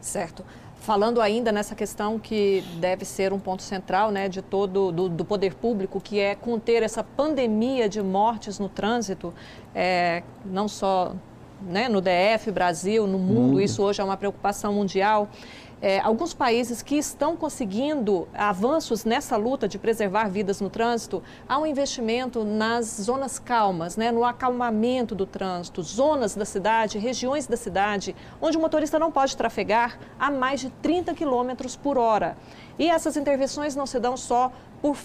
Certo. 0.01 0.43
Falando 0.79 1.19
ainda 1.19 1.51
nessa 1.51 1.75
questão 1.75 2.17
que 2.17 2.63
deve 2.79 3.03
ser 3.03 3.33
um 3.33 3.39
ponto 3.39 3.61
central 3.61 4.11
né, 4.11 4.29
de 4.29 4.41
todo 4.41 4.91
do, 4.91 5.09
do 5.09 5.25
poder 5.25 5.53
público, 5.55 5.99
que 5.99 6.19
é 6.19 6.35
conter 6.35 6.83
essa 6.83 7.03
pandemia 7.03 7.89
de 7.89 8.01
mortes 8.01 8.59
no 8.59 8.69
trânsito, 8.69 9.33
é, 9.75 10.23
não 10.45 10.67
só 10.67 11.13
né, 11.61 11.89
no 11.89 12.01
DF, 12.01 12.51
Brasil, 12.51 13.05
no 13.05 13.19
mundo, 13.19 13.41
mundo, 13.41 13.61
isso 13.61 13.83
hoje 13.83 13.99
é 13.99 14.03
uma 14.03 14.15
preocupação 14.15 14.73
mundial 14.73 15.27
é, 15.81 15.99
alguns 15.99 16.33
países 16.33 16.81
que 16.81 16.95
estão 16.95 17.35
conseguindo 17.37 18.27
avanços 18.33 19.05
nessa 19.05 19.37
luta 19.37 19.67
de 19.67 19.77
preservar 19.77 20.27
vidas 20.27 20.59
no 20.59 20.69
trânsito, 20.69 21.23
há 21.47 21.57
um 21.57 21.65
investimento 21.65 22.43
nas 22.43 22.85
zonas 23.01 23.39
calmas, 23.39 23.95
né, 23.95 24.11
no 24.11 24.23
acalmamento 24.25 25.15
do 25.15 25.25
trânsito, 25.25 25.81
zonas 25.81 26.35
da 26.35 26.45
cidade, 26.45 26.97
regiões 26.97 27.47
da 27.47 27.55
cidade, 27.55 28.15
onde 28.41 28.57
o 28.57 28.61
motorista 28.61 28.99
não 28.99 29.11
pode 29.11 29.37
trafegar 29.37 29.97
a 30.19 30.29
mais 30.29 30.59
de 30.59 30.69
30 30.81 31.13
km 31.13 31.77
por 31.81 31.97
hora. 31.97 32.37
E 32.77 32.89
essas 32.89 33.15
intervenções 33.15 33.75
não 33.75 33.85
se 33.85 33.99
dão 33.99 34.17
só 34.17 34.51
por 34.81 34.97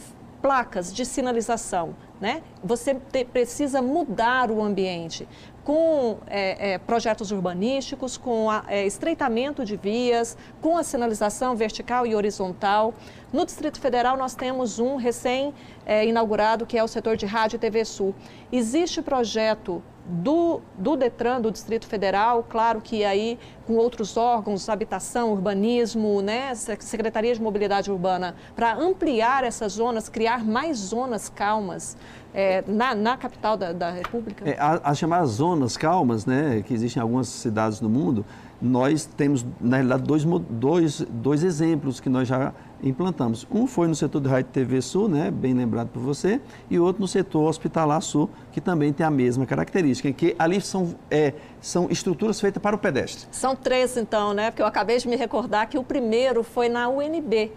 placas 0.45 0.93
de 0.93 1.07
sinalização, 1.07 1.97
né? 2.21 2.43
Você 2.63 2.95
te, 2.95 3.25
precisa 3.25 3.81
mudar 3.81 4.51
o 4.51 4.63
ambiente 4.63 5.27
com 5.65 6.19
é, 6.27 6.73
é, 6.73 6.79
projetos 6.79 7.33
urbanísticos, 7.33 8.19
com 8.19 8.51
a, 8.51 8.65
é, 8.69 8.87
estreitamento 8.87 9.65
de 9.65 9.77
vias, 9.77 10.37
com 10.61 10.77
a 10.77 10.83
sinalização 10.83 11.57
vertical 11.57 12.07
e 12.07 12.15
horizontal. 12.15 12.93
No 13.33 13.45
Distrito 13.47 13.81
Federal, 13.81 14.17
nós 14.17 14.35
temos 14.35 14.79
um 14.79 14.97
recém-inaugurado, 14.97 16.67
que 16.67 16.77
é 16.77 16.85
o 16.85 16.89
setor 16.89 17.17
de 17.17 17.27
Rádio 17.27 17.57
e 17.57 17.59
TV 17.59 17.85
Sul. 17.85 18.15
Existe 18.53 19.01
projeto 19.01 19.83
do, 20.07 20.61
do 20.77 20.97
Detran, 20.97 21.41
do 21.41 21.51
Distrito 21.51 21.87
Federal, 21.87 22.45
claro 22.47 22.81
que 22.81 23.05
aí 23.05 23.39
com 23.67 23.77
outros 23.77 24.19
órgãos, 24.19 24.69
habitação, 24.69 25.33
urbanismo, 25.33 26.21
né, 26.21 26.55
Secretaria 26.55 27.35
de 27.35 27.41
Mobilidade 27.41 27.91
Urbana, 27.91 28.37
para 28.55 28.75
ampliar 28.75 29.45
essas 29.45 29.73
zonas, 29.73 30.11
criar 30.11 30.45
mais 30.45 30.77
zonas 30.77 31.31
calmas 31.31 31.97
é, 32.35 32.65
na, 32.67 32.95
na, 32.95 33.17
capital 33.17 33.57
da, 33.57 33.73
da 33.73 33.91
República? 33.91 34.49
É, 34.49 34.57
as 34.59 34.99
chamadas 34.99 35.31
zonas 35.31 35.77
calmas, 35.77 36.27
né, 36.27 36.63
que 36.67 36.75
existem 36.75 37.01
em 37.01 37.03
algumas 37.03 37.29
cidades 37.29 37.81
no 37.81 37.89
mundo, 37.89 38.27
nós 38.61 39.07
temos, 39.07 39.47
na 39.61 39.77
realidade, 39.77 40.03
dois, 40.03 40.25
dois, 40.25 41.01
dois 41.09 41.45
exemplos 41.45 42.01
que 42.01 42.09
nós 42.09 42.27
já 42.27 42.53
implantamos. 42.83 43.47
Um 43.51 43.67
foi 43.67 43.87
no 43.87 43.95
setor 43.95 44.21
de 44.21 44.29
Rádio 44.29 44.51
TV 44.53 44.83
Sul, 44.83 45.09
né, 45.09 45.31
bem 45.31 45.55
lembrado 45.55 45.89
por 45.89 46.01
você, 46.01 46.41
e 46.69 46.79
outro 46.79 47.01
no 47.01 47.07
setor 47.07 47.49
hospitalar 47.49 48.03
Sul, 48.03 48.29
que 48.51 48.61
também 48.61 48.93
tem 48.93 49.07
a 49.07 49.11
mesma 49.11 49.47
característica, 49.47 50.09
em 50.09 50.13
que 50.13 50.35
ali 50.37 50.61
são, 50.61 50.95
é, 51.11 51.35
são 51.61 51.89
estruturas 51.89 52.41
feitas 52.41 52.61
para 52.61 52.75
o 52.75 52.79
pedestre. 52.79 53.29
São 53.31 53.55
três, 53.55 53.97
então, 53.97 54.33
né? 54.33 54.51
Porque 54.51 54.63
eu 54.63 54.67
acabei 54.67 54.99
de 54.99 55.07
me 55.07 55.15
recordar 55.15 55.69
que 55.69 55.79
o 55.79 55.85
primeiro 55.85 56.43
foi 56.43 56.69
na 56.69 56.89
UNB 56.89 57.53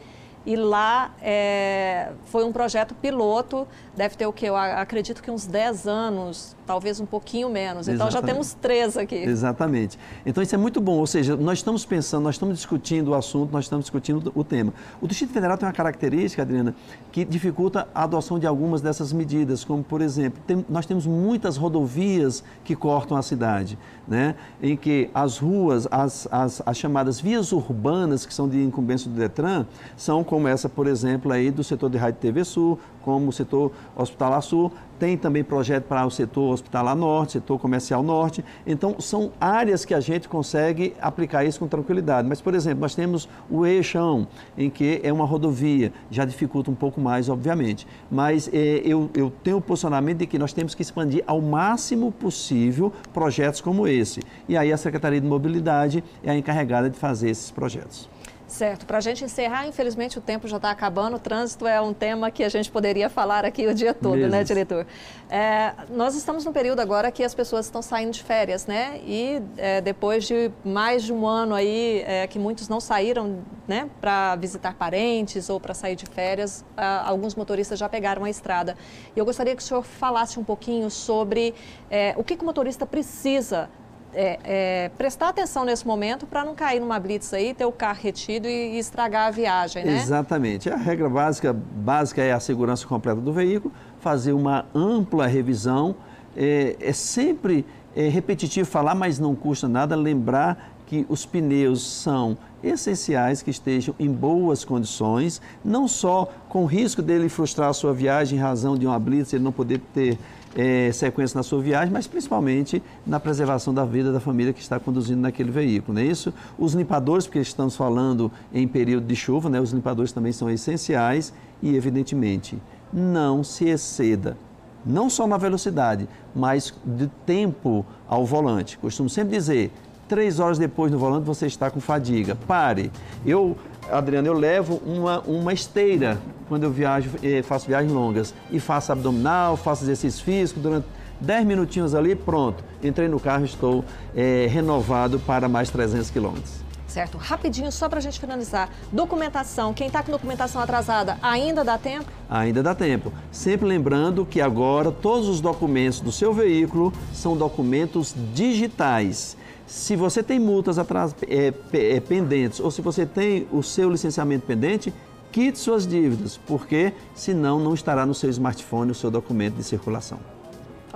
e 0.48 0.56
lá 0.56 1.12
é, 1.22 2.14
foi 2.28 2.46
um 2.46 2.54
projeto 2.54 2.96
piloto, 2.96 3.68
deve 3.98 4.16
ter 4.16 4.26
o 4.26 4.32
que? 4.32 4.46
Eu 4.46 4.56
acredito 4.56 5.22
que 5.22 5.30
uns 5.30 5.46
10 5.46 5.86
anos, 5.88 6.56
talvez 6.66 7.02
um 7.02 7.06
pouquinho 7.06 7.50
menos. 7.50 7.90
Então 7.90 8.08
Exatamente. 8.08 8.28
já 8.28 8.34
temos 8.34 8.54
três 8.54 8.96
aqui. 8.96 9.16
Exatamente. 9.16 10.00
Então 10.26 10.42
isso 10.42 10.56
é 10.56 10.58
muito 10.58 10.80
bom, 10.80 10.98
ou 10.98 11.08
seja, 11.08 11.36
nós 11.36 11.60
estamos 11.60 11.86
pensando, 11.86 12.24
nós 12.24 12.36
estamos 12.36 12.56
discutindo 12.56 13.10
o 13.10 13.16
assunto, 13.16 13.52
nós 13.52 13.66
estamos 13.66 13.86
discutindo 13.86 14.32
o 14.34 14.44
tema. 14.44 14.74
O 15.02 15.08
Distrito 15.08 15.34
Federal 15.34 15.58
tem 15.58 15.68
uma 15.68 15.74
característica, 15.74 16.42
Adriana, 16.42 16.74
que 17.12 17.26
dificulta 17.26 17.90
a 17.94 18.04
adoção 18.04 18.40
de 18.40 18.48
algumas 18.48 18.82
dessas 18.82 19.12
medidas, 19.12 19.66
como 19.66 19.84
por 19.84 20.02
exemplo, 20.02 20.42
tem, 20.48 20.66
nós 20.70 20.86
temos 20.86 21.06
muitas 21.06 21.58
rodovias 21.58 22.44
que 22.64 22.76
cortam 22.76 23.18
a 23.18 23.22
cidade, 23.22 23.78
né? 24.08 24.36
em 24.62 24.78
que 24.78 25.10
as 25.14 25.38
ruas, 25.38 25.88
as, 25.92 26.28
as, 26.32 26.62
as 26.66 26.78
chamadas 26.78 27.20
vias 27.20 27.52
urbanas, 27.52 28.26
que 28.26 28.34
são 28.34 28.48
de 28.48 28.64
incumbência 28.64 29.10
do 29.10 29.18
DETRAN, 29.18 29.66
são 29.98 30.24
com 30.24 30.38
como 30.38 30.48
essa, 30.48 30.70
por 30.70 30.86
exemplo, 30.86 31.32
aí 31.32 31.50
do 31.50 31.64
setor 31.64 31.90
de 31.90 31.98
Rádio 31.98 32.20
TV 32.20 32.44
Sul, 32.44 32.78
como 33.08 33.30
o 33.30 33.32
setor 33.32 33.72
Hospitalar 33.96 34.42
Sul, 34.42 34.70
tem 35.00 35.16
também 35.16 35.42
projeto 35.42 35.86
para 35.86 36.06
o 36.06 36.12
setor 36.12 36.52
Hospitalar 36.52 36.94
Norte, 36.94 37.34
setor 37.34 37.58
Comercial 37.58 38.04
Norte. 38.04 38.44
Então, 38.66 39.00
são 39.00 39.32
áreas 39.40 39.86
que 39.86 39.94
a 39.94 40.02
gente 40.02 40.28
consegue 40.28 40.94
aplicar 41.00 41.46
isso 41.46 41.58
com 41.58 41.70
tranquilidade. 41.70 42.28
Mas, 42.28 42.42
por 42.42 42.54
exemplo, 42.54 42.82
nós 42.82 42.96
temos 42.96 43.30
o 43.50 43.66
Eixão, 43.66 44.28
em 44.58 44.70
que 44.70 45.00
é 45.02 45.14
uma 45.14 45.24
rodovia, 45.24 45.94
já 46.12 46.26
dificulta 46.26 46.70
um 46.70 46.76
pouco 46.76 47.00
mais, 47.00 47.30
obviamente. 47.30 47.88
Mas 48.12 48.50
é, 48.52 48.82
eu, 48.84 49.10
eu 49.16 49.32
tenho 49.42 49.56
o 49.56 49.62
posicionamento 49.62 50.18
de 50.18 50.28
que 50.28 50.38
nós 50.38 50.52
temos 50.52 50.76
que 50.76 50.82
expandir 50.82 51.24
ao 51.26 51.40
máximo 51.40 52.12
possível 52.12 52.92
projetos 53.14 53.62
como 53.62 53.88
esse. 53.88 54.20
E 54.50 54.58
aí 54.58 54.74
a 54.74 54.78
Secretaria 54.78 55.22
de 55.22 55.28
Mobilidade 55.28 56.04
é 56.22 56.32
a 56.32 56.38
encarregada 56.38 56.90
de 56.90 57.00
fazer 57.00 57.30
esses 57.30 57.52
projetos. 57.52 58.17
Certo. 58.48 58.86
Para 58.86 59.00
a 59.00 59.02
gente 59.02 59.26
encerrar, 59.26 59.68
infelizmente 59.68 60.18
o 60.18 60.22
tempo 60.22 60.48
já 60.48 60.56
está 60.56 60.72
acabando. 60.72 61.18
O 61.18 61.20
trânsito 61.20 61.68
é 61.68 61.82
um 61.82 61.94
tema 61.94 62.32
que 62.32 62.44
a 62.44 62.50
gente 62.50 62.72
poderia 62.72 63.10
falar 63.10 63.44
aqui 63.44 63.68
o 63.68 63.74
dia 63.74 63.94
todo, 63.94 64.16
né, 64.16 64.22
Mesmo. 64.22 64.32
né, 64.32 64.44
diretor? 64.46 64.88
É, 65.30 65.74
nós 65.90 66.16
estamos 66.16 66.46
num 66.46 66.54
período 66.54 66.80
agora 66.80 67.12
que 67.12 67.24
as 67.24 67.36
pessoas 67.36 67.66
estão 67.66 67.82
saindo 67.82 68.12
de 68.12 68.24
férias, 68.24 68.66
né? 68.66 69.02
E 69.06 69.42
é, 69.58 69.82
depois 69.82 70.26
de 70.26 70.50
mais 70.64 71.04
de 71.04 71.12
um 71.12 71.28
ano 71.28 71.54
aí 71.54 72.04
é, 72.08 72.26
que 72.26 72.40
muitos 72.40 72.70
não 72.70 72.80
saíram, 72.80 73.40
né, 73.68 73.90
para 74.00 74.38
visitar 74.38 74.74
parentes 74.76 75.50
ou 75.50 75.60
para 75.60 75.74
sair 75.74 75.98
de 75.98 76.06
férias, 76.06 76.64
alguns 77.04 77.36
motoristas 77.36 77.78
já 77.78 77.90
pegaram 77.90 78.24
a 78.24 78.30
estrada. 78.30 78.78
E 79.14 79.20
eu 79.20 79.26
gostaria 79.26 79.54
que 79.54 79.62
o 79.62 79.66
senhor 79.66 79.84
falasse 79.84 80.40
um 80.40 80.44
pouquinho 80.44 80.90
sobre 80.90 81.54
é, 81.92 82.14
o 82.18 82.24
que, 82.24 82.38
que 82.38 82.44
o 82.44 82.46
motorista 82.46 82.86
precisa 82.86 83.70
é, 84.14 84.40
é, 84.44 84.92
prestar 84.98 85.30
atenção 85.30 85.66
nesse 85.66 85.86
momento 85.86 86.26
para 86.26 86.44
não 86.44 86.56
cair 86.56 86.80
numa 86.80 87.00
blitz 87.00 87.34
aí, 87.34 87.54
ter 87.54 87.66
o 87.66 87.72
carro 87.72 88.00
retido 88.02 88.48
e, 88.48 88.76
e, 88.76 88.80
estragar 88.80 89.28
a 89.28 89.32
viagem, 89.32 89.86
né? 89.86 89.98
Exatamente. 89.98 90.70
A 90.70 90.76
regra 90.76 91.10
básica, 91.10 91.54
básica 91.54 92.22
é 92.22 92.32
a 92.32 92.40
segurança 92.40 92.88
completa 92.88 93.22
do 93.22 93.34
veículo, 93.34 93.74
fazer 94.00 94.34
uma 94.34 94.66
ampla 94.74 95.28
revisão. 95.28 95.96
É, 96.36 96.76
é 96.80 96.94
sempre 96.94 97.66
é, 97.96 98.08
repetitivo 98.08 98.70
falar, 98.70 98.96
mas 98.96 99.20
não 99.20 99.36
custa 99.36 99.68
nada 99.68 99.96
lembrar 99.96 100.76
que 100.86 101.06
os 101.10 101.26
pneus 101.26 101.86
são 101.86 102.38
essenciais 102.64 103.42
que 103.42 103.52
estejam 103.52 103.94
em 104.00 104.10
boas 104.10 104.64
condições, 104.64 105.42
não 105.64 105.88
só 105.88 106.30
com 106.48 106.66
risco 106.66 107.02
dele 107.02 107.28
frustrar 107.28 107.70
a 107.70 107.74
sua 107.74 107.94
viagem 107.94 108.40
em 108.40 108.42
razão 108.42 108.78
de 108.78 108.88
uma 108.88 108.98
blitz, 108.98 109.34
ele 109.34 109.44
não 109.44 109.52
poder 109.52 109.82
ter 109.94 110.18
é, 110.56 110.92
sequência 110.92 111.38
na 111.38 111.44
sua 111.44 111.62
viagem, 111.62 111.92
mas 111.92 112.08
principalmente 112.08 112.82
na 113.06 113.20
preservação 113.20 113.74
da 113.74 113.86
vida 113.86 114.12
da 114.12 114.20
família 114.20 114.54
que 114.54 114.62
está 114.62 114.80
conduzindo 114.80 115.22
naquele 115.22 115.52
veículo, 115.52 115.96
não 115.96 116.02
é 116.02 116.06
isso? 116.06 116.34
Os 116.58 116.74
limpadores, 116.74 117.26
porque 117.26 117.40
estamos 117.40 117.76
falando 117.76 118.32
em 118.54 118.68
período 118.68 119.06
de 119.06 119.16
chuva, 119.16 119.50
né? 119.50 119.60
Os 119.60 119.72
limpadores 119.72 120.12
também 120.12 120.32
são 120.32 120.50
essenciais 120.50 121.34
e, 121.62 121.76
evidentemente, 121.76 122.58
não 122.92 123.44
se 123.44 123.66
exceda 123.66 124.38
não 124.86 125.10
só 125.10 125.28
na 125.28 125.38
velocidade, 125.38 126.08
mas 126.34 126.74
de 126.86 127.08
tempo 127.26 127.86
ao 128.08 128.26
volante. 128.26 128.78
Costumo 128.78 129.10
sempre 129.10 129.36
dizer, 129.36 129.72
três 130.08 130.40
horas 130.40 130.58
depois 130.58 130.92
no 130.92 130.98
volante 130.98 131.26
você 131.26 131.46
está 131.46 131.70
com 131.70 131.80
fadiga. 131.80 132.36
Pare. 132.36 132.92
Eu 133.26 133.58
Adriano, 133.92 134.28
eu 134.28 134.34
levo 134.34 134.82
uma, 134.86 135.20
uma 135.22 135.54
esteira 135.54 136.18
quando 136.48 136.64
eu 136.64 136.72
viajo, 136.72 137.10
eh, 137.24 137.42
faço 137.42 137.68
viagens 137.68 137.92
longas. 137.92 138.34
E 138.52 138.60
faço 138.60 138.92
abdominal, 138.92 139.58
faço 139.58 139.84
exercício 139.84 140.24
físico 140.24 140.60
durante 140.60 140.88
10 141.20 141.46
minutinhos 141.46 141.96
ali, 141.96 142.16
pronto. 142.16 142.64
Entrei 142.84 143.08
no 143.08 143.20
carro, 143.20 143.46
estou 143.46 143.84
é, 144.16 144.48
renovado 144.50 145.20
para 145.20 145.50
mais 145.50 145.70
300 145.70 146.10
quilômetros. 146.10 146.67
Certo. 146.98 147.20
Rapidinho, 147.20 147.72
só 147.72 147.88
para 147.88 148.00
a 148.00 148.02
gente 148.02 148.20
finalizar. 148.20 148.72
Documentação. 148.92 149.72
Quem 149.72 149.86
está 149.86 150.02
com 150.02 150.12
documentação 150.12 150.60
atrasada, 150.60 151.20
ainda 151.22 151.64
dá 151.64 151.78
tempo? 151.78 152.12
Ainda 152.28 152.64
dá 152.64 152.74
tempo. 152.74 153.14
Sempre 153.32 153.68
lembrando 153.68 154.26
que 154.26 154.42
agora 154.42 154.92
todos 154.92 155.28
os 155.28 155.40
documentos 155.40 156.00
do 156.00 156.12
seu 156.12 156.34
veículo 156.34 156.92
são 157.14 157.38
documentos 157.38 158.16
digitais. 158.34 159.38
Se 159.68 159.96
você 159.96 160.24
tem 160.24 160.40
multas 160.40 160.80
atras, 160.80 161.16
é, 161.28 161.54
é, 161.72 162.00
pendentes 162.00 162.60
ou 162.60 162.72
se 162.72 162.82
você 162.82 163.06
tem 163.06 163.48
o 163.52 163.62
seu 163.62 163.92
licenciamento 163.92 164.48
pendente, 164.48 164.92
quite 165.32 165.60
suas 165.60 165.86
dívidas, 165.86 166.40
porque 166.48 166.94
senão 167.14 167.60
não 167.60 167.76
estará 167.76 168.08
no 168.08 168.16
seu 168.16 168.32
smartphone 168.32 168.90
o 168.90 168.96
seu 168.96 169.12
documento 169.12 169.54
de 169.54 169.64
circulação. 169.64 170.18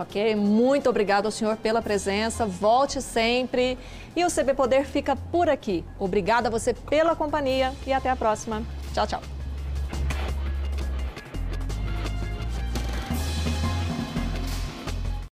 Ok, 0.02 0.36
muito 0.36 0.90
obrigado 0.90 1.28
ao 1.28 1.32
senhor 1.32 1.58
pela 1.58 1.82
presença, 1.82 2.46
volte 2.46 3.02
sempre. 3.02 3.78
E 4.16 4.26
o 4.26 4.32
CB 4.32 4.56
Poder 4.56 4.86
fica 4.86 5.16
por 5.16 5.48
aqui. 5.48 5.86
Obrigada 6.00 6.48
a 6.48 6.52
você 6.52 6.74
pela 6.74 7.16
companhia 7.16 7.72
e 7.86 7.94
até 7.94 8.10
a 8.10 8.16
próxima. 8.16 8.64
Tchau, 8.94 9.06
tchau. 9.06 9.41